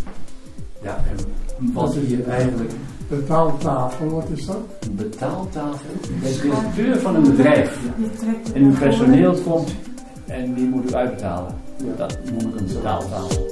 [0.82, 2.72] Ja, en wat hier eigenlijk
[3.08, 4.56] Betaaltafel, wat is dat?
[4.80, 5.88] een betaaltafel.
[5.90, 7.78] Het is de deur van een bedrijf.
[8.54, 9.74] En uw personeel komt
[10.26, 11.54] en die moet u uitbetalen.
[11.96, 13.46] Dat noem ik een betaaltafel.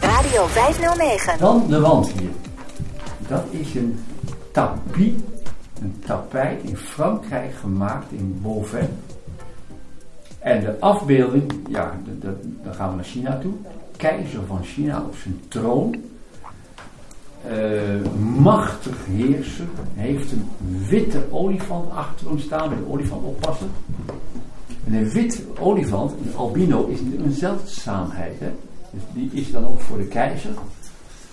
[0.00, 1.38] Radio 509.
[1.38, 2.30] Dan de wand hier.
[3.28, 3.98] Dat is een
[4.52, 5.12] tapis,
[5.82, 8.88] een tapijt in Frankrijk gemaakt in Beauvais.
[10.38, 11.92] En de afbeelding, ja,
[12.62, 13.52] dan gaan we naar China toe.
[13.98, 15.94] Keizer van China op zijn troon.
[17.46, 19.66] Eh, machtig heerser.
[19.94, 20.48] Heeft een
[20.88, 23.70] witte olifant achter hem staan, met een olifant oppassen.
[24.86, 28.40] En een wit olifant, een albino, is een zeldzaamheid.
[28.40, 28.50] Hè?
[28.90, 30.50] Dus die is dan ook voor de keizer.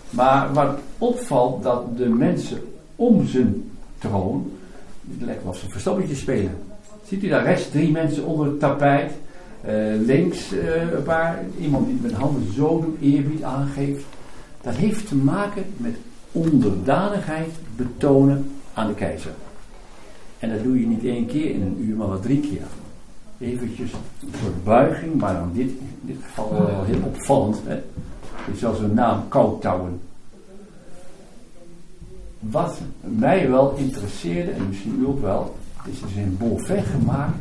[0.09, 2.61] Maar wat opvalt dat de mensen
[2.95, 4.51] om zijn troon,
[5.11, 6.57] het lijkt of ze verstoppertje spelen.
[7.07, 9.11] Ziet u daar rechts drie mensen onder het tapijt?
[9.65, 9.73] Eh,
[10.05, 14.03] links eh, een paar, iemand die met handen zo doet, eerbied aangeeft.
[14.61, 15.95] Dat heeft te maken met
[16.31, 19.31] onderdanigheid betonen aan de keizer.
[20.39, 22.61] En dat doe je niet één keer in een uur, maar wel drie keer.
[23.39, 27.61] Eventjes een soort buiging, maar dan dit, in dit geval wel heel opvallend.
[27.65, 27.81] Hè?
[28.53, 29.99] Is wel zo'n naam, Koutouwen.
[32.39, 35.55] Wat mij wel interesseerde, en misschien u ook wel,
[35.85, 37.37] is in Beauvais gemaakt.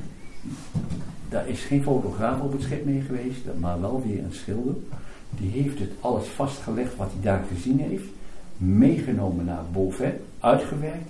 [1.34, 4.74] Daar is geen fotograaf op het schip mee geweest, maar wel weer een schilder.
[5.30, 8.04] Die heeft het alles vastgelegd wat hij daar gezien heeft,
[8.56, 11.08] meegenomen naar Beauvais, uitgewerkt,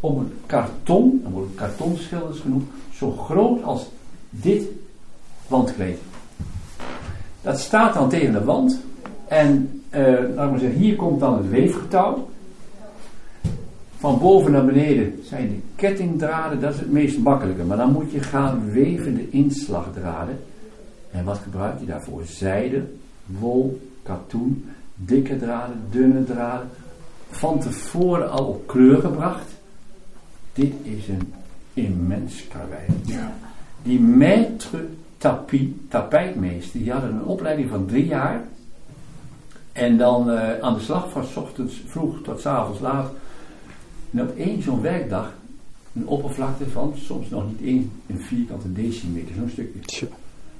[0.00, 3.86] om een karton, dan wordt het kartonschilders genoemd, zo groot als
[4.30, 4.62] dit
[5.46, 5.98] wandkleed.
[7.42, 8.80] Dat staat dan tegen de wand
[9.28, 10.00] en uh,
[10.34, 12.28] laten we zeggen, hier komt dan het weefgetouw.
[14.04, 17.64] Van boven naar beneden zijn de kettingdraden, dat is het meest makkelijke.
[17.64, 20.38] Maar dan moet je gaan weven de inslagdraden.
[21.10, 22.24] En wat gebruik je daarvoor?
[22.24, 22.82] Zijde,
[23.26, 26.68] wol, katoen, dikke draden, dunne draden.
[27.30, 29.46] Van tevoren al op kleur gebracht.
[30.52, 31.32] Dit is een
[31.74, 32.86] immens karwei.
[33.04, 33.32] Ja.
[33.82, 34.78] Die maître
[35.18, 38.44] tapis, tapijtmeester, die hadden een opleiding van drie jaar.
[39.72, 43.10] En dan uh, aan de slag van s ochtends vroeg tot s avonds laat.
[44.14, 45.34] En op één zo'n werkdag
[45.92, 49.80] een oppervlakte van soms nog niet één een vierkante decimeter, zo'n stukje.
[49.80, 50.06] Tja.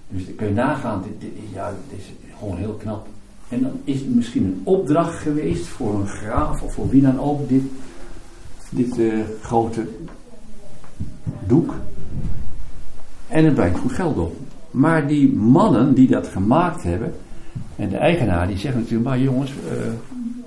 [0.09, 3.07] Dus dan kun je nagaan, dit, dit, ja, dit is gewoon heel knap.
[3.49, 7.21] En dan is het misschien een opdracht geweest voor een graaf of voor wie dan
[7.21, 7.63] ook, dit,
[8.71, 9.87] dit uh, grote
[11.47, 11.75] doek.
[13.29, 14.37] En het brengt goed geld op.
[14.71, 17.15] Maar die mannen die dat gemaakt hebben,
[17.77, 19.93] en de eigenaar die zegt natuurlijk, maar jongens, uh,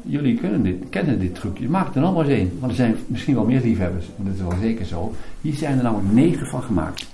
[0.08, 2.52] jullie dit, kennen dit trucje, maak er allemaal eens één.
[2.60, 5.14] Want er zijn misschien wel meer liefhebbers, dat is wel zeker zo.
[5.42, 7.08] Hier zijn er namelijk negen van gemaakt.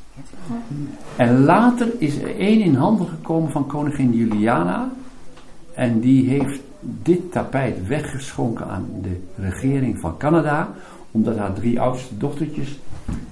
[1.15, 4.91] En later is er één in handen gekomen van koningin Juliana.
[5.73, 10.73] En die heeft dit tapijt weggeschonken aan de regering van Canada.
[11.11, 12.79] Omdat haar drie oudste dochtertjes,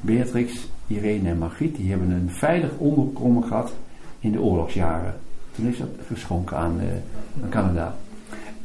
[0.01, 3.74] Beatrix, Irene en Margriet, die hebben een veilig onderkomen gehad
[4.20, 5.16] in de oorlogsjaren.
[5.51, 7.95] Toen is dat geschonken aan, uh, aan Canada.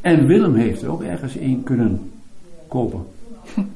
[0.06, 2.12] En Willem heeft er ook ergens één kunnen
[2.68, 3.06] kopen.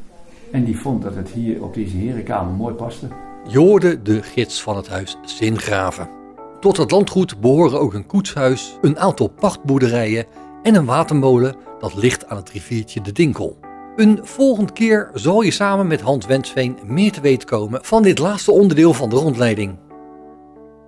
[0.52, 3.06] En die vond dat het hier op deze herenkamer mooi paste.
[3.48, 6.08] Joorde de gids van het huis Zingraven.
[6.60, 10.26] Tot het landgoed behoren ook een koetshuis, een aantal pachtboerderijen
[10.62, 13.58] en een watermolen dat ligt aan het riviertje de Dinkel.
[13.96, 18.18] Een volgende keer zal je samen met Hans Wensveen meer te weten komen van dit
[18.18, 19.76] laatste onderdeel van de rondleiding.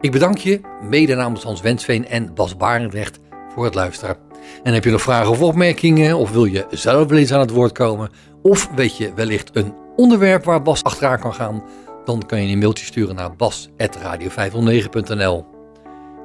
[0.01, 3.21] Ik bedank je, mede namens Hans Wensveen en Bas Barendrecht,
[3.55, 4.32] voor het luisteren.
[4.63, 7.51] En heb je nog vragen of opmerkingen, of wil je zelf wel eens aan het
[7.51, 8.11] woord komen,
[8.43, 11.63] of weet je wellicht een onderwerp waar Bas achteraan kan gaan,
[12.05, 15.45] dan kan je een mailtje sturen naar bas.radio509.nl.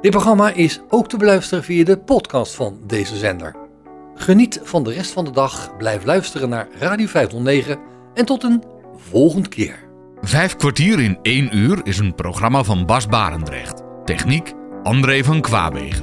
[0.02, 3.56] Dit programma is ook te beluisteren via de podcast van deze zender.
[4.16, 7.80] Geniet van de rest van de dag, blijf luisteren naar Radio 509
[8.14, 8.64] en tot een
[9.10, 9.86] volgende keer.
[10.22, 13.82] Vijf kwartier in één uur is een programma van Bas Barendrecht.
[14.06, 14.54] Techniek
[14.84, 16.02] André van Kwaabegen.